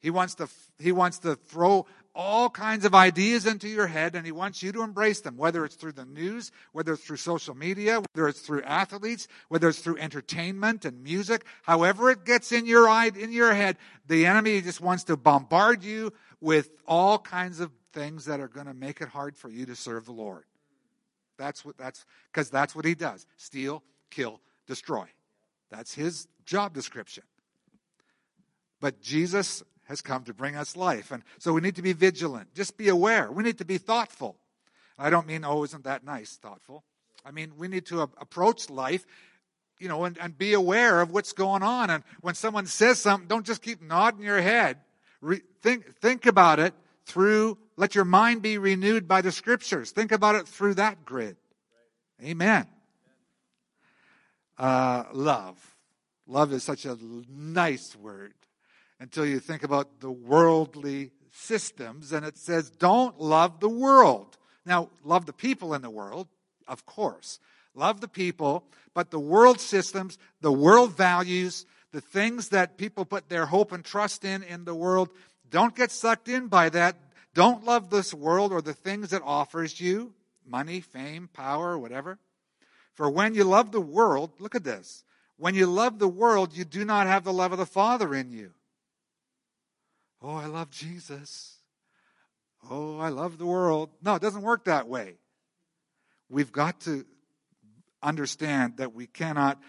He 0.00 0.10
wants 0.10 0.34
to, 0.36 0.48
he 0.80 0.90
wants 0.90 1.20
to 1.20 1.36
throw 1.36 1.86
all 2.16 2.48
kinds 2.48 2.86
of 2.86 2.94
ideas 2.94 3.46
into 3.46 3.68
your 3.68 3.86
head 3.86 4.14
and 4.14 4.24
he 4.24 4.32
wants 4.32 4.62
you 4.62 4.72
to 4.72 4.82
embrace 4.82 5.20
them, 5.20 5.36
whether 5.36 5.64
it's 5.64 5.76
through 5.76 5.92
the 5.92 6.06
news, 6.06 6.50
whether 6.72 6.94
it's 6.94 7.04
through 7.04 7.18
social 7.18 7.54
media, 7.54 8.00
whether 8.14 8.26
it's 8.26 8.40
through 8.40 8.62
athletes, 8.62 9.28
whether 9.48 9.68
it's 9.68 9.80
through 9.80 9.98
entertainment 9.98 10.86
and 10.86 11.04
music, 11.04 11.44
however 11.62 12.10
it 12.10 12.24
gets 12.24 12.50
in 12.52 12.64
your 12.64 12.88
eye, 12.88 13.10
in 13.14 13.32
your 13.32 13.52
head, 13.52 13.76
the 14.08 14.24
enemy 14.24 14.62
just 14.62 14.80
wants 14.80 15.04
to 15.04 15.16
bombard 15.16 15.84
you 15.84 16.10
with 16.40 16.70
all 16.88 17.18
kinds 17.18 17.60
of 17.60 17.70
things 17.92 18.24
that 18.24 18.40
are 18.40 18.48
going 18.48 18.66
to 18.66 18.74
make 18.74 19.00
it 19.02 19.08
hard 19.08 19.36
for 19.36 19.50
you 19.50 19.66
to 19.66 19.76
serve 19.76 20.06
the 20.06 20.12
Lord. 20.12 20.44
That's 21.38 21.64
what 21.64 21.76
that's 21.76 22.06
because 22.32 22.48
that's 22.48 22.74
what 22.74 22.86
he 22.86 22.94
does. 22.94 23.26
Steal, 23.36 23.82
kill, 24.10 24.40
destroy. 24.66 25.06
That's 25.70 25.94
his 25.94 26.28
job 26.46 26.72
description. 26.72 27.24
But 28.80 29.02
Jesus 29.02 29.62
has 29.86 30.02
come 30.02 30.24
to 30.24 30.34
bring 30.34 30.56
us 30.56 30.76
life. 30.76 31.10
And 31.10 31.22
so 31.38 31.52
we 31.52 31.60
need 31.60 31.76
to 31.76 31.82
be 31.82 31.92
vigilant. 31.92 32.54
Just 32.54 32.76
be 32.76 32.88
aware. 32.88 33.30
We 33.30 33.42
need 33.42 33.58
to 33.58 33.64
be 33.64 33.78
thoughtful. 33.78 34.36
I 34.98 35.10
don't 35.10 35.26
mean, 35.26 35.44
oh, 35.44 35.64
isn't 35.64 35.84
that 35.84 36.04
nice, 36.04 36.36
thoughtful. 36.36 36.84
I 37.24 37.30
mean, 37.30 37.52
we 37.56 37.68
need 37.68 37.86
to 37.86 38.00
approach 38.00 38.70
life, 38.70 39.04
you 39.78 39.88
know, 39.88 40.04
and, 40.04 40.18
and 40.18 40.36
be 40.36 40.54
aware 40.54 41.00
of 41.00 41.10
what's 41.10 41.32
going 41.32 41.62
on. 41.62 41.90
And 41.90 42.02
when 42.20 42.34
someone 42.34 42.66
says 42.66 42.98
something, 42.98 43.28
don't 43.28 43.46
just 43.46 43.62
keep 43.62 43.82
nodding 43.82 44.22
your 44.22 44.40
head. 44.40 44.78
Re- 45.20 45.42
think, 45.62 45.94
think 45.96 46.26
about 46.26 46.58
it 46.58 46.74
through, 47.04 47.58
let 47.76 47.94
your 47.94 48.04
mind 48.04 48.42
be 48.42 48.58
renewed 48.58 49.06
by 49.06 49.20
the 49.20 49.32
scriptures. 49.32 49.92
Think 49.92 50.12
about 50.12 50.34
it 50.34 50.48
through 50.48 50.74
that 50.74 51.04
grid. 51.04 51.36
Amen. 52.24 52.66
Uh, 54.58 55.04
love. 55.12 55.76
Love 56.26 56.52
is 56.52 56.64
such 56.64 56.84
a 56.86 56.98
nice 57.28 57.94
word 57.94 58.34
until 59.00 59.26
you 59.26 59.40
think 59.40 59.62
about 59.62 60.00
the 60.00 60.10
worldly 60.10 61.10
systems, 61.32 62.12
and 62.12 62.24
it 62.24 62.38
says, 62.38 62.70
don't 62.70 63.20
love 63.20 63.60
the 63.60 63.68
world. 63.68 64.36
Now, 64.64 64.88
love 65.04 65.26
the 65.26 65.32
people 65.32 65.74
in 65.74 65.82
the 65.82 65.90
world, 65.90 66.28
of 66.66 66.86
course. 66.86 67.38
Love 67.74 68.00
the 68.00 68.08
people, 68.08 68.64
but 68.94 69.10
the 69.10 69.20
world 69.20 69.60
systems, 69.60 70.18
the 70.40 70.52
world 70.52 70.96
values, 70.96 71.66
the 71.92 72.00
things 72.00 72.48
that 72.48 72.78
people 72.78 73.04
put 73.04 73.28
their 73.28 73.46
hope 73.46 73.70
and 73.72 73.84
trust 73.84 74.24
in 74.24 74.42
in 74.42 74.64
the 74.64 74.74
world, 74.74 75.10
don't 75.50 75.76
get 75.76 75.90
sucked 75.90 76.28
in 76.28 76.48
by 76.48 76.68
that. 76.70 76.96
Don't 77.34 77.64
love 77.64 77.90
this 77.90 78.14
world 78.14 78.50
or 78.50 78.62
the 78.62 78.74
things 78.74 79.12
it 79.12 79.22
offers 79.24 79.80
you 79.80 80.12
money, 80.48 80.80
fame, 80.80 81.28
power, 81.32 81.76
whatever. 81.76 82.18
For 82.94 83.10
when 83.10 83.34
you 83.34 83.44
love 83.44 83.72
the 83.72 83.80
world, 83.80 84.30
look 84.38 84.54
at 84.54 84.64
this. 84.64 85.04
When 85.36 85.54
you 85.54 85.66
love 85.66 85.98
the 85.98 86.08
world, 86.08 86.56
you 86.56 86.64
do 86.64 86.84
not 86.84 87.06
have 87.06 87.24
the 87.24 87.32
love 87.32 87.52
of 87.52 87.58
the 87.58 87.66
Father 87.66 88.14
in 88.14 88.30
you. 88.30 88.52
Oh, 90.28 90.34
I 90.34 90.46
love 90.46 90.70
Jesus. 90.70 91.58
Oh, 92.68 92.98
I 92.98 93.10
love 93.10 93.38
the 93.38 93.46
world. 93.46 93.90
No, 94.02 94.16
it 94.16 94.22
doesn't 94.22 94.42
work 94.42 94.64
that 94.64 94.88
way. 94.88 95.18
We've 96.28 96.50
got 96.50 96.80
to 96.80 97.06
understand 98.02 98.78
that 98.78 98.92
we 98.92 99.06
cannot 99.06 99.62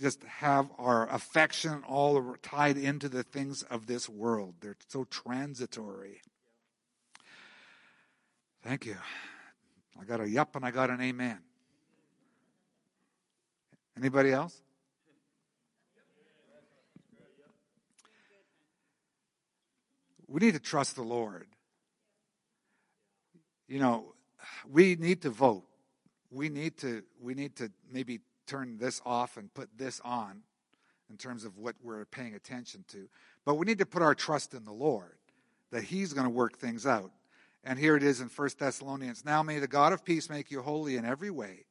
just 0.00 0.22
have 0.24 0.70
our 0.78 1.06
affection 1.12 1.82
all 1.86 2.34
tied 2.40 2.78
into 2.78 3.10
the 3.10 3.24
things 3.24 3.62
of 3.64 3.86
this 3.86 4.08
world. 4.08 4.54
They're 4.62 4.78
so 4.88 5.04
transitory. 5.04 6.22
Thank 8.62 8.86
you. 8.86 8.96
I 10.00 10.04
got 10.04 10.22
a 10.22 10.28
yup 10.28 10.56
and 10.56 10.64
I 10.64 10.70
got 10.70 10.88
an 10.88 11.02
amen. 11.02 11.40
Anybody 13.98 14.32
else? 14.32 14.63
We 20.26 20.40
need 20.40 20.54
to 20.54 20.60
trust 20.60 20.96
the 20.96 21.02
Lord. 21.02 21.46
You 23.68 23.78
know, 23.78 24.14
we 24.70 24.96
need 24.96 25.22
to 25.22 25.30
vote. 25.30 25.64
We 26.30 26.48
need 26.48 26.76
to 26.78 27.02
we 27.20 27.34
need 27.34 27.56
to 27.56 27.70
maybe 27.90 28.20
turn 28.46 28.78
this 28.78 29.00
off 29.04 29.36
and 29.36 29.52
put 29.54 29.68
this 29.76 30.00
on 30.04 30.42
in 31.10 31.16
terms 31.16 31.44
of 31.44 31.56
what 31.58 31.76
we're 31.82 32.04
paying 32.06 32.34
attention 32.34 32.84
to. 32.88 33.08
But 33.44 33.54
we 33.54 33.66
need 33.66 33.78
to 33.78 33.86
put 33.86 34.02
our 34.02 34.14
trust 34.14 34.54
in 34.54 34.64
the 34.64 34.72
Lord 34.72 35.16
that 35.70 35.84
he's 35.84 36.12
going 36.12 36.26
to 36.26 36.30
work 36.30 36.58
things 36.58 36.86
out. 36.86 37.10
And 37.62 37.78
here 37.78 37.96
it 37.96 38.02
is 38.02 38.20
in 38.20 38.28
1 38.28 38.50
Thessalonians. 38.58 39.24
Now 39.24 39.42
may 39.42 39.58
the 39.58 39.68
God 39.68 39.92
of 39.92 40.04
peace 40.04 40.28
make 40.28 40.50
you 40.50 40.60
holy 40.60 40.96
in 40.96 41.04
every 41.04 41.30
way. 41.30 41.64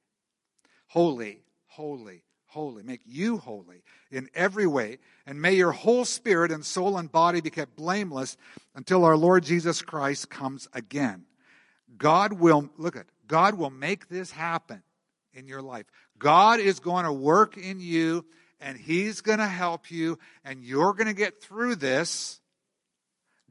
Holy, 0.87 1.41
holy, 1.67 2.23
holy. 2.53 2.83
Make 2.83 3.01
you 3.05 3.37
holy 3.37 3.83
in 4.11 4.29
every 4.33 4.67
way. 4.67 4.99
And 5.25 5.41
may 5.41 5.53
your 5.53 5.71
whole 5.71 6.05
spirit 6.05 6.51
and 6.51 6.65
soul 6.65 6.97
and 6.97 7.11
body 7.11 7.41
be 7.41 7.49
kept 7.49 7.75
blameless 7.75 8.37
until 8.75 9.05
our 9.05 9.17
Lord 9.17 9.43
Jesus 9.43 9.81
Christ 9.81 10.29
comes 10.29 10.67
again. 10.73 11.25
God 11.97 12.33
will, 12.33 12.69
look 12.77 12.95
at, 12.95 13.05
God 13.27 13.55
will 13.55 13.69
make 13.69 14.09
this 14.09 14.31
happen 14.31 14.83
in 15.33 15.47
your 15.47 15.61
life. 15.61 15.85
God 16.17 16.59
is 16.59 16.79
going 16.79 17.05
to 17.05 17.13
work 17.13 17.57
in 17.57 17.79
you 17.79 18.25
and 18.61 18.77
He's 18.77 19.21
going 19.21 19.39
to 19.39 19.47
help 19.47 19.91
you 19.91 20.17
and 20.43 20.63
you're 20.63 20.93
going 20.93 21.07
to 21.07 21.13
get 21.13 21.41
through 21.41 21.75
this 21.75 22.39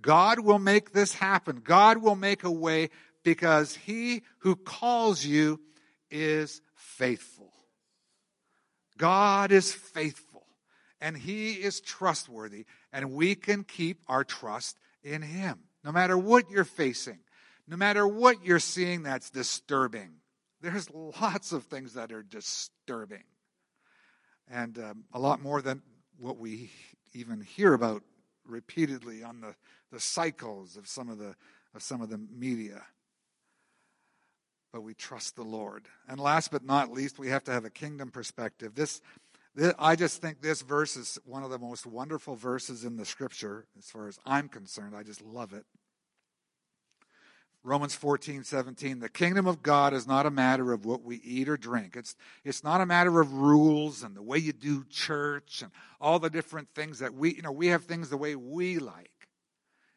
God 0.02 0.40
will 0.40 0.58
make 0.58 0.92
this 0.92 1.14
happen. 1.14 1.62
God 1.64 1.98
will 1.98 2.16
make 2.16 2.42
a 2.42 2.50
way 2.50 2.90
because 3.22 3.76
he 3.76 4.22
who 4.38 4.56
calls 4.56 5.24
you 5.24 5.60
is 6.10 6.60
faithful. 6.74 7.51
God 9.02 9.50
is 9.50 9.72
faithful 9.72 10.44
and 11.00 11.16
he 11.16 11.54
is 11.54 11.80
trustworthy 11.80 12.66
and 12.92 13.10
we 13.10 13.34
can 13.34 13.64
keep 13.64 13.98
our 14.06 14.22
trust 14.22 14.78
in 15.02 15.22
him. 15.22 15.58
No 15.82 15.90
matter 15.90 16.16
what 16.16 16.48
you're 16.52 16.62
facing, 16.62 17.18
no 17.66 17.76
matter 17.76 18.06
what 18.06 18.44
you're 18.44 18.60
seeing 18.60 19.02
that's 19.02 19.28
disturbing. 19.28 20.10
There's 20.60 20.88
lots 21.20 21.50
of 21.50 21.64
things 21.64 21.94
that 21.94 22.12
are 22.12 22.22
disturbing. 22.22 23.24
And 24.48 24.78
um, 24.78 25.04
a 25.12 25.18
lot 25.18 25.42
more 25.42 25.60
than 25.62 25.82
what 26.16 26.38
we 26.38 26.70
even 27.12 27.40
hear 27.40 27.74
about 27.74 28.04
repeatedly 28.46 29.24
on 29.24 29.40
the 29.40 29.56
the 29.90 29.98
cycles 29.98 30.76
of 30.76 30.86
some 30.86 31.08
of 31.08 31.18
the 31.18 31.34
of 31.74 31.82
some 31.82 32.00
of 32.00 32.08
the 32.08 32.18
media. 32.18 32.84
But 34.72 34.82
we 34.82 34.94
trust 34.94 35.36
the 35.36 35.42
Lord. 35.42 35.84
And 36.08 36.18
last 36.18 36.50
but 36.50 36.64
not 36.64 36.90
least, 36.90 37.18
we 37.18 37.28
have 37.28 37.44
to 37.44 37.52
have 37.52 37.64
a 37.64 37.70
kingdom 37.70 38.10
perspective. 38.10 38.74
This, 38.74 39.02
this 39.54 39.74
I 39.78 39.96
just 39.96 40.22
think 40.22 40.40
this 40.40 40.62
verse 40.62 40.96
is 40.96 41.18
one 41.24 41.42
of 41.42 41.50
the 41.50 41.58
most 41.58 41.84
wonderful 41.84 42.36
verses 42.36 42.84
in 42.84 42.96
the 42.96 43.04
scripture 43.04 43.66
as 43.78 43.90
far 43.90 44.08
as 44.08 44.18
I'm 44.24 44.48
concerned. 44.48 44.96
I 44.96 45.02
just 45.02 45.22
love 45.22 45.52
it. 45.52 45.66
Romans 47.64 47.94
14, 47.94 48.42
17. 48.42 48.98
The 48.98 49.08
kingdom 49.08 49.46
of 49.46 49.62
God 49.62 49.94
is 49.94 50.06
not 50.06 50.26
a 50.26 50.30
matter 50.30 50.72
of 50.72 50.84
what 50.84 51.04
we 51.04 51.16
eat 51.16 51.48
or 51.48 51.56
drink. 51.56 51.94
It's, 51.94 52.16
it's 52.44 52.64
not 52.64 52.80
a 52.80 52.86
matter 52.86 53.20
of 53.20 53.34
rules 53.34 54.02
and 54.02 54.16
the 54.16 54.22
way 54.22 54.38
you 54.38 54.52
do 54.52 54.84
church 54.90 55.62
and 55.62 55.70
all 56.00 56.18
the 56.18 56.30
different 56.30 56.68
things 56.74 56.98
that 56.98 57.14
we, 57.14 57.34
you 57.34 57.42
know, 57.42 57.52
we 57.52 57.68
have 57.68 57.84
things 57.84 58.08
the 58.08 58.16
way 58.16 58.34
we 58.34 58.78
like. 58.78 59.10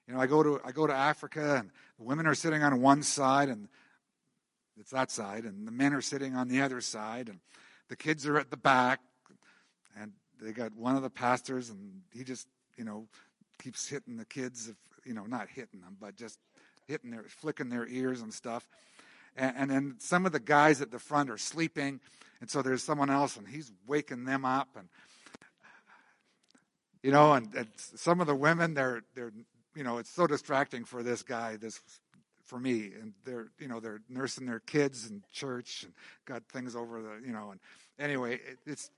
You 0.08 0.14
know, 0.14 0.20
I 0.20 0.28
go 0.28 0.44
to 0.44 0.62
I 0.64 0.72
go 0.72 0.86
to 0.86 0.94
Africa 0.94 1.56
and 1.56 1.72
the 1.98 2.04
women 2.04 2.28
are 2.28 2.36
sitting 2.36 2.62
on 2.62 2.80
one 2.82 3.02
side 3.02 3.50
and 3.50 3.68
it's 4.80 4.92
that 4.92 5.12
side, 5.12 5.46
and 5.46 5.68
the 5.68 5.72
men 5.72 5.94
are 5.94 6.02
sitting 6.02 6.36
on 6.36 6.48
the 6.48 6.62
other 6.62 6.82
side, 6.82 7.30
and 7.30 7.40
the 7.90 7.96
kids 7.96 8.26
are 8.26 8.38
at 8.38 8.50
the 8.50 8.58
back, 8.58 9.00
and 10.00 10.12
they 10.42 10.52
got 10.52 10.76
one 10.76 10.96
of 10.96 11.04
the 11.04 11.10
pastors, 11.10 11.70
and 11.70 12.02
he 12.14 12.24
just 12.24 12.48
you 12.78 12.84
know 12.84 13.08
keeps 13.62 13.88
hitting 13.88 14.18
the 14.18 14.26
kids, 14.26 14.70
if, 14.70 14.76
you 15.06 15.14
know, 15.14 15.24
not 15.24 15.48
hitting 15.50 15.80
them, 15.82 15.98
but 16.00 16.16
just 16.16 16.40
hitting 16.88 17.12
their 17.12 17.24
flicking 17.28 17.70
their 17.70 17.88
ears 17.88 18.22
and 18.22 18.34
stuff. 18.34 18.68
And, 19.38 19.54
and 19.58 19.72
then 19.72 19.96
some 20.00 20.26
of 20.26 20.32
the 20.32 20.40
guys 20.40 20.82
at 20.82 20.92
the 20.92 21.00
front 21.00 21.30
are 21.30 21.38
sleeping, 21.38 22.00
and 22.42 22.50
so 22.50 22.62
there's 22.62 22.84
someone 22.84 23.10
else, 23.10 23.38
and 23.38 23.48
he's 23.48 23.72
waking 23.88 24.26
them 24.26 24.46
up, 24.46 24.70
and 24.76 24.88
you 27.02 27.12
know, 27.12 27.34
and, 27.34 27.54
and 27.56 27.68
some 27.76 28.20
of 28.20 28.28
the 28.28 28.36
women 28.36 28.74
they're 28.74 29.04
they're 29.14 29.32
you 29.76 29.84
know, 29.84 29.98
it's 29.98 30.10
so 30.10 30.26
distracting 30.26 30.86
for 30.86 31.04
this 31.04 31.22
guy, 31.22 31.58
this 31.58 31.80
for 32.46 32.60
me, 32.60 32.92
and 33.00 33.14
they're 33.24 33.48
you 33.60 33.68
know 33.68 33.80
they're 33.80 34.02
nursing 34.10 34.46
their 34.46 34.60
kids 34.60 35.10
in 35.10 35.24
church 35.32 35.84
and 35.84 35.94
got 36.26 36.44
things 36.52 36.76
over 36.76 37.02
the 37.02 37.26
you 37.26 37.34
know, 37.34 37.52
and 37.52 37.60
anyway, 38.00 38.36
it, 38.36 38.60
it's 38.66 38.90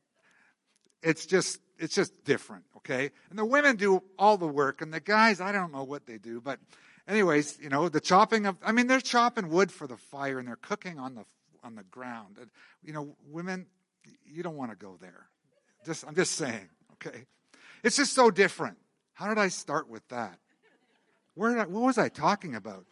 it's 1.02 1.26
just 1.26 1.60
it's 1.80 1.96
just 1.96 2.24
different, 2.26 2.64
okay? 2.78 3.12
And 3.30 3.38
the 3.38 3.46
women 3.46 3.76
do 3.76 4.02
all 4.18 4.38
the 4.38 4.48
work, 4.48 4.82
and 4.82 4.94
the 4.94 5.00
guys, 5.00 5.40
I 5.42 5.52
don't 5.52 5.72
know 5.72 5.84
what 5.84 6.06
they 6.06 6.18
do, 6.18 6.42
but 6.42 6.60
anyways, 7.08 7.60
you 7.62 7.70
know, 7.70 7.90
the 7.90 8.00
chopping 8.00 8.46
of 8.46 8.58
I 8.64 8.72
mean, 8.72 8.88
they're 8.88 9.02
chopping 9.02 9.50
wood 9.50 9.72
for 9.72 9.88
the 9.88 9.98
fire 9.98 10.40
and 10.40 10.48
they're 10.48 10.56
cooking 10.58 11.00
on 11.00 11.16
the 11.16 11.26
on 11.64 11.76
the 11.76 11.84
ground. 11.84 12.38
And, 12.40 12.50
you 12.84 12.94
know, 12.94 13.16
women, 13.30 13.68
you 14.26 14.44
don't 14.44 14.56
want 14.56 14.72
to 14.72 14.78
go 14.78 14.98
there. 15.00 15.28
Just 15.86 16.06
I'm 16.06 16.16
just 16.16 16.34
saying, 16.34 16.70
okay? 16.94 17.26
It's 17.84 17.98
just 17.98 18.14
so 18.14 18.32
different. 18.32 18.78
How 19.14 19.28
did 19.28 19.38
I 19.38 19.48
start 19.50 19.90
with 19.90 20.08
that? 20.10 20.40
Where 21.36 21.60
I, 21.60 21.66
what 21.66 21.84
was 21.84 21.98
I 21.98 22.10
talking 22.10 22.56
about? 22.56 22.86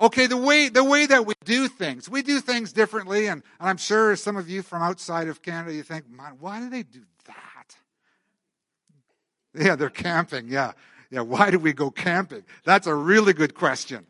Okay, 0.00 0.26
the 0.26 0.36
way 0.36 0.68
the 0.68 0.82
way 0.82 1.06
that 1.06 1.24
we 1.24 1.34
do 1.44 1.68
things, 1.68 2.08
we 2.08 2.22
do 2.22 2.40
things 2.40 2.72
differently, 2.72 3.28
and, 3.28 3.42
and 3.60 3.68
I'm 3.68 3.76
sure 3.76 4.16
some 4.16 4.36
of 4.36 4.48
you 4.48 4.62
from 4.62 4.82
outside 4.82 5.28
of 5.28 5.40
Canada, 5.40 5.74
you 5.74 5.82
think, 5.82 6.04
why 6.40 6.60
do 6.60 6.68
they 6.68 6.82
do 6.82 7.02
that? 7.26 7.76
Yeah, 9.54 9.76
they're 9.76 9.90
camping. 9.90 10.48
Yeah, 10.48 10.72
Yeah, 11.10 11.20
why 11.20 11.50
do 11.50 11.60
we 11.60 11.72
go 11.72 11.90
camping? 11.90 12.42
That's 12.64 12.88
a 12.88 12.94
really 12.94 13.32
good 13.32 13.54
question. 13.54 14.06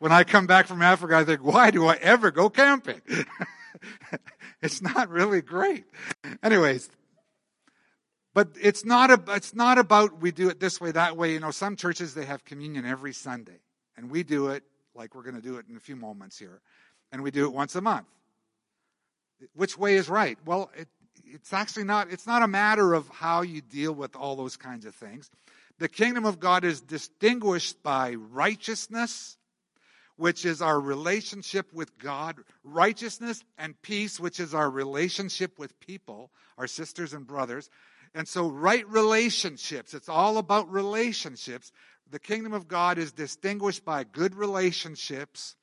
When 0.00 0.10
I 0.10 0.24
come 0.24 0.46
back 0.46 0.66
from 0.66 0.82
Africa, 0.82 1.16
I 1.16 1.24
think, 1.24 1.44
why 1.44 1.70
do 1.70 1.86
I 1.86 1.94
ever 1.96 2.30
go 2.30 2.50
camping? 2.50 3.00
it's 4.62 4.82
not 4.82 5.10
really 5.10 5.42
great. 5.42 5.84
Anyways, 6.42 6.90
but 8.34 8.48
it's 8.60 8.84
not, 8.84 9.10
a, 9.10 9.22
it's 9.28 9.54
not 9.54 9.78
about 9.78 10.20
we 10.20 10.32
do 10.32 10.48
it 10.48 10.58
this 10.58 10.80
way, 10.80 10.90
that 10.90 11.16
way. 11.16 11.34
You 11.34 11.40
know, 11.40 11.50
some 11.50 11.76
churches, 11.76 12.14
they 12.14 12.24
have 12.24 12.44
communion 12.44 12.84
every 12.84 13.12
Sunday. 13.12 13.60
And 13.96 14.10
we 14.10 14.22
do 14.22 14.48
it 14.48 14.64
like 14.94 15.14
we're 15.14 15.22
going 15.22 15.36
to 15.36 15.42
do 15.42 15.56
it 15.56 15.66
in 15.68 15.76
a 15.76 15.80
few 15.80 15.96
moments 15.96 16.38
here. 16.38 16.60
And 17.12 17.22
we 17.22 17.30
do 17.30 17.44
it 17.44 17.52
once 17.52 17.74
a 17.74 17.80
month. 17.80 18.06
Which 19.54 19.78
way 19.78 19.96
is 19.96 20.08
right? 20.08 20.38
Well, 20.44 20.70
it, 20.76 20.88
it's 21.24 21.52
actually 21.52 21.84
not, 21.84 22.10
it's 22.10 22.26
not 22.26 22.42
a 22.42 22.48
matter 22.48 22.94
of 22.94 23.08
how 23.08 23.42
you 23.42 23.60
deal 23.60 23.92
with 23.92 24.16
all 24.16 24.36
those 24.36 24.56
kinds 24.56 24.84
of 24.84 24.94
things. 24.94 25.30
The 25.78 25.88
kingdom 25.88 26.26
of 26.26 26.40
God 26.40 26.64
is 26.64 26.80
distinguished 26.80 27.82
by 27.82 28.14
righteousness, 28.14 29.38
which 30.16 30.44
is 30.44 30.60
our 30.60 30.78
relationship 30.78 31.72
with 31.72 31.96
God, 31.98 32.36
righteousness 32.62 33.42
and 33.56 33.80
peace, 33.80 34.20
which 34.20 34.40
is 34.40 34.54
our 34.54 34.68
relationship 34.68 35.58
with 35.58 35.80
people, 35.80 36.30
our 36.58 36.66
sisters 36.66 37.14
and 37.14 37.26
brothers. 37.26 37.70
And 38.14 38.28
so, 38.28 38.48
right 38.48 38.86
relationships, 38.88 39.94
it's 39.94 40.08
all 40.08 40.36
about 40.36 40.70
relationships. 40.70 41.72
The 42.10 42.18
kingdom 42.18 42.52
of 42.52 42.66
God 42.66 42.98
is 42.98 43.12
distinguished 43.12 43.84
by 43.84 44.02
good 44.04 44.34
relationships 44.34 45.54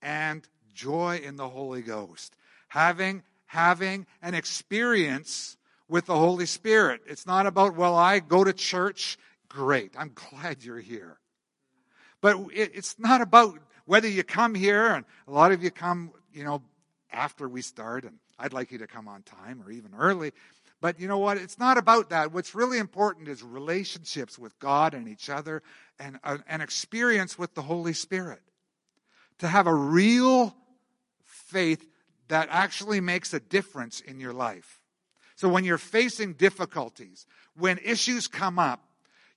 and 0.00 0.46
joy 0.72 1.20
in 1.24 1.34
the 1.34 1.48
Holy 1.48 1.82
Ghost. 1.82 2.36
Having, 2.68 3.24
having 3.46 4.06
an 4.22 4.34
experience 4.34 5.56
with 5.88 6.06
the 6.06 6.16
Holy 6.16 6.46
Spirit. 6.46 7.00
It's 7.06 7.26
not 7.26 7.46
about, 7.46 7.74
well, 7.74 7.96
I 7.96 8.20
go 8.20 8.44
to 8.44 8.52
church. 8.52 9.18
Great. 9.48 9.94
I'm 9.98 10.12
glad 10.14 10.62
you're 10.62 10.78
here. 10.78 11.18
But 12.20 12.36
it's 12.52 12.98
not 12.98 13.20
about 13.20 13.58
whether 13.84 14.08
you 14.08 14.22
come 14.22 14.54
here, 14.54 14.86
and 14.88 15.04
a 15.26 15.32
lot 15.32 15.50
of 15.50 15.62
you 15.62 15.70
come, 15.70 16.12
you 16.32 16.44
know, 16.44 16.62
after 17.10 17.48
we 17.48 17.62
start, 17.62 18.04
and 18.04 18.18
I'd 18.38 18.52
like 18.52 18.70
you 18.70 18.78
to 18.78 18.86
come 18.86 19.08
on 19.08 19.22
time 19.22 19.62
or 19.64 19.70
even 19.70 19.94
early. 19.94 20.32
But 20.80 21.00
you 21.00 21.08
know 21.08 21.18
what? 21.18 21.38
It's 21.38 21.58
not 21.58 21.78
about 21.78 22.10
that. 22.10 22.32
What's 22.32 22.54
really 22.54 22.78
important 22.78 23.28
is 23.28 23.42
relationships 23.42 24.38
with 24.38 24.56
God 24.58 24.94
and 24.94 25.08
each 25.08 25.28
other 25.28 25.62
and 25.98 26.18
an 26.24 26.60
experience 26.60 27.38
with 27.38 27.54
the 27.54 27.62
Holy 27.62 27.92
Spirit. 27.92 28.40
To 29.38 29.48
have 29.48 29.66
a 29.66 29.74
real 29.74 30.54
faith 31.24 31.86
that 32.28 32.48
actually 32.50 33.00
makes 33.00 33.32
a 33.32 33.40
difference 33.40 34.00
in 34.00 34.20
your 34.20 34.32
life. 34.32 34.80
So 35.36 35.48
when 35.48 35.64
you're 35.64 35.78
facing 35.78 36.34
difficulties, 36.34 37.26
when 37.56 37.78
issues 37.78 38.26
come 38.26 38.58
up, 38.58 38.88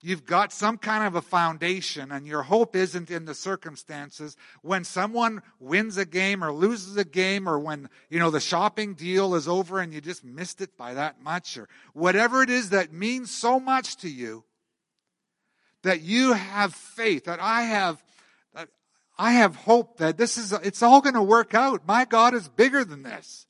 you've 0.01 0.25
got 0.25 0.51
some 0.51 0.77
kind 0.77 1.05
of 1.05 1.15
a 1.15 1.21
foundation 1.21 2.11
and 2.11 2.25
your 2.25 2.41
hope 2.41 2.75
isn't 2.75 3.11
in 3.11 3.25
the 3.25 3.35
circumstances 3.35 4.35
when 4.61 4.83
someone 4.83 5.41
wins 5.59 5.97
a 5.97 6.05
game 6.05 6.43
or 6.43 6.51
loses 6.51 6.97
a 6.97 7.05
game 7.05 7.47
or 7.47 7.59
when 7.59 7.87
you 8.09 8.19
know 8.19 8.31
the 8.31 8.39
shopping 8.39 8.95
deal 8.95 9.35
is 9.35 9.47
over 9.47 9.79
and 9.79 9.93
you 9.93 10.01
just 10.01 10.23
missed 10.23 10.61
it 10.61 10.75
by 10.75 10.95
that 10.95 11.21
much 11.21 11.57
or 11.57 11.69
whatever 11.93 12.41
it 12.41 12.49
is 12.49 12.71
that 12.71 12.91
means 12.91 13.29
so 13.29 13.59
much 13.59 13.97
to 13.97 14.09
you 14.09 14.43
that 15.83 16.01
you 16.01 16.33
have 16.33 16.73
faith 16.73 17.25
that 17.25 17.39
i 17.41 17.63
have 17.63 18.03
that 18.53 18.69
i 19.17 19.33
have 19.33 19.55
hope 19.55 19.97
that 19.97 20.17
this 20.17 20.37
is 20.37 20.51
it's 20.51 20.81
all 20.81 21.01
going 21.01 21.15
to 21.15 21.21
work 21.21 21.53
out 21.53 21.87
my 21.87 22.05
god 22.05 22.33
is 22.33 22.47
bigger 22.47 22.83
than 22.83 23.03
this 23.03 23.45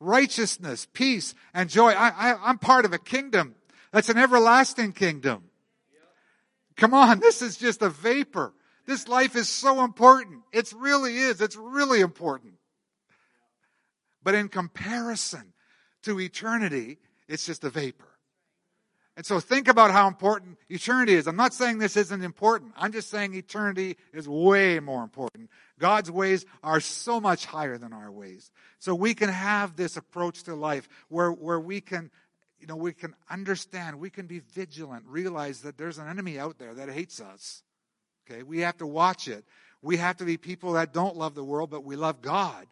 righteousness 0.00 0.86
peace 0.92 1.34
and 1.54 1.70
joy 1.70 1.90
I, 1.92 2.08
I 2.08 2.38
i'm 2.44 2.58
part 2.58 2.84
of 2.84 2.92
a 2.92 2.98
kingdom 2.98 3.54
that's 3.92 4.08
an 4.08 4.18
everlasting 4.18 4.92
kingdom. 4.92 5.44
Come 6.76 6.94
on, 6.94 7.20
this 7.20 7.42
is 7.42 7.56
just 7.56 7.82
a 7.82 7.90
vapor. 7.90 8.54
This 8.86 9.06
life 9.06 9.36
is 9.36 9.48
so 9.48 9.84
important. 9.84 10.42
It 10.52 10.72
really 10.72 11.18
is. 11.18 11.40
It's 11.40 11.56
really 11.56 12.00
important. 12.00 12.54
But 14.24 14.34
in 14.34 14.48
comparison 14.48 15.52
to 16.02 16.18
eternity, 16.18 16.98
it's 17.28 17.44
just 17.44 17.62
a 17.64 17.70
vapor. 17.70 18.08
And 19.16 19.26
so 19.26 19.40
think 19.40 19.68
about 19.68 19.90
how 19.90 20.08
important 20.08 20.58
eternity 20.70 21.12
is. 21.12 21.26
I'm 21.26 21.36
not 21.36 21.52
saying 21.52 21.78
this 21.78 21.98
isn't 21.98 22.22
important. 22.22 22.72
I'm 22.76 22.92
just 22.92 23.10
saying 23.10 23.34
eternity 23.34 23.98
is 24.14 24.26
way 24.26 24.80
more 24.80 25.02
important. 25.02 25.50
God's 25.78 26.10
ways 26.10 26.46
are 26.62 26.80
so 26.80 27.20
much 27.20 27.44
higher 27.44 27.76
than 27.76 27.92
our 27.92 28.10
ways. 28.10 28.50
So 28.78 28.94
we 28.94 29.12
can 29.12 29.28
have 29.28 29.76
this 29.76 29.98
approach 29.98 30.44
to 30.44 30.54
life 30.54 30.88
where, 31.08 31.30
where 31.30 31.60
we 31.60 31.80
can 31.80 32.10
you 32.62 32.68
know, 32.68 32.76
we 32.76 32.92
can 32.92 33.16
understand, 33.28 33.98
we 33.98 34.08
can 34.08 34.28
be 34.28 34.38
vigilant, 34.38 35.04
realize 35.08 35.62
that 35.62 35.76
there's 35.76 35.98
an 35.98 36.06
enemy 36.06 36.38
out 36.38 36.60
there 36.60 36.72
that 36.74 36.88
hates 36.88 37.20
us. 37.20 37.64
Okay, 38.24 38.44
we 38.44 38.60
have 38.60 38.76
to 38.76 38.86
watch 38.86 39.26
it. 39.26 39.44
We 39.82 39.96
have 39.96 40.18
to 40.18 40.24
be 40.24 40.36
people 40.36 40.74
that 40.74 40.92
don't 40.92 41.16
love 41.16 41.34
the 41.34 41.42
world, 41.42 41.70
but 41.70 41.82
we 41.82 41.96
love 41.96 42.22
God. 42.22 42.68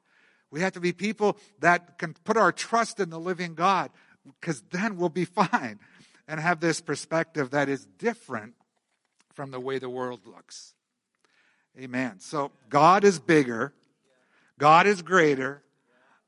We 0.53 0.61
have 0.61 0.74
to 0.74 0.80
be 0.80 0.93
people 0.93 1.36
that 1.59 1.99
can 1.99 2.14
put 2.22 2.36
our 2.36 2.53
trust 2.53 3.01
in 3.01 3.11
the 3.11 3.18
living 3.18 3.55
God, 3.55 3.91
because 4.41 4.62
then 4.70 4.97
we'll 4.97 5.09
be 5.09 5.24
fine 5.51 5.80
and 6.31 6.41
have 6.41 6.61
this 6.61 6.81
perspective 6.81 7.51
that 7.51 7.68
is 7.68 7.85
different 7.99 8.55
from 9.35 9.51
the 9.51 9.61
way 9.61 9.78
the 9.78 9.91
world 9.91 10.20
looks. 10.24 10.74
Amen. 11.78 12.20
So 12.20 12.51
God 12.70 13.05
is 13.05 13.18
bigger, 13.18 13.74
God 14.59 14.87
is 14.87 15.03
greater 15.03 15.62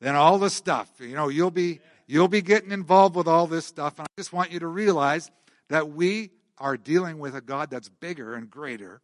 than 0.01 0.15
all 0.15 0.39
the 0.39 0.51
stuff. 0.51 0.91
You 0.99 1.15
know, 1.15 1.29
you'll 1.29 1.51
be 1.51 1.81
You'll 2.13 2.29
be 2.29 2.43
getting 2.43 2.73
involved 2.73 3.17
with 3.17 3.27
all 3.27 3.47
this 3.47 3.65
stuff. 3.65 3.99
And 3.99 4.05
I 4.07 4.21
just 4.21 4.35
want 4.35 4.53
you 4.53 4.61
to 4.61 4.67
realize 4.67 5.31
that 5.71 5.89
we 5.89 6.29
are 6.59 6.77
dealing 6.77 7.19
with 7.19 7.35
a 7.35 7.41
God 7.41 7.71
that's 7.71 7.89
bigger 7.89 8.35
and 8.35 8.51
greater, 8.51 9.01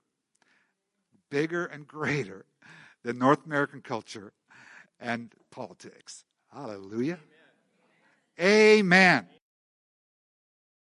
bigger 1.30 1.64
and 1.64 1.86
greater 1.86 2.44
than 3.04 3.18
North 3.18 3.46
American 3.46 3.80
culture 3.80 4.34
and 5.00 5.32
politics. 5.50 6.24
Hallelujah. 6.52 7.18
Amen. 8.38 8.78
Amen. 8.80 9.26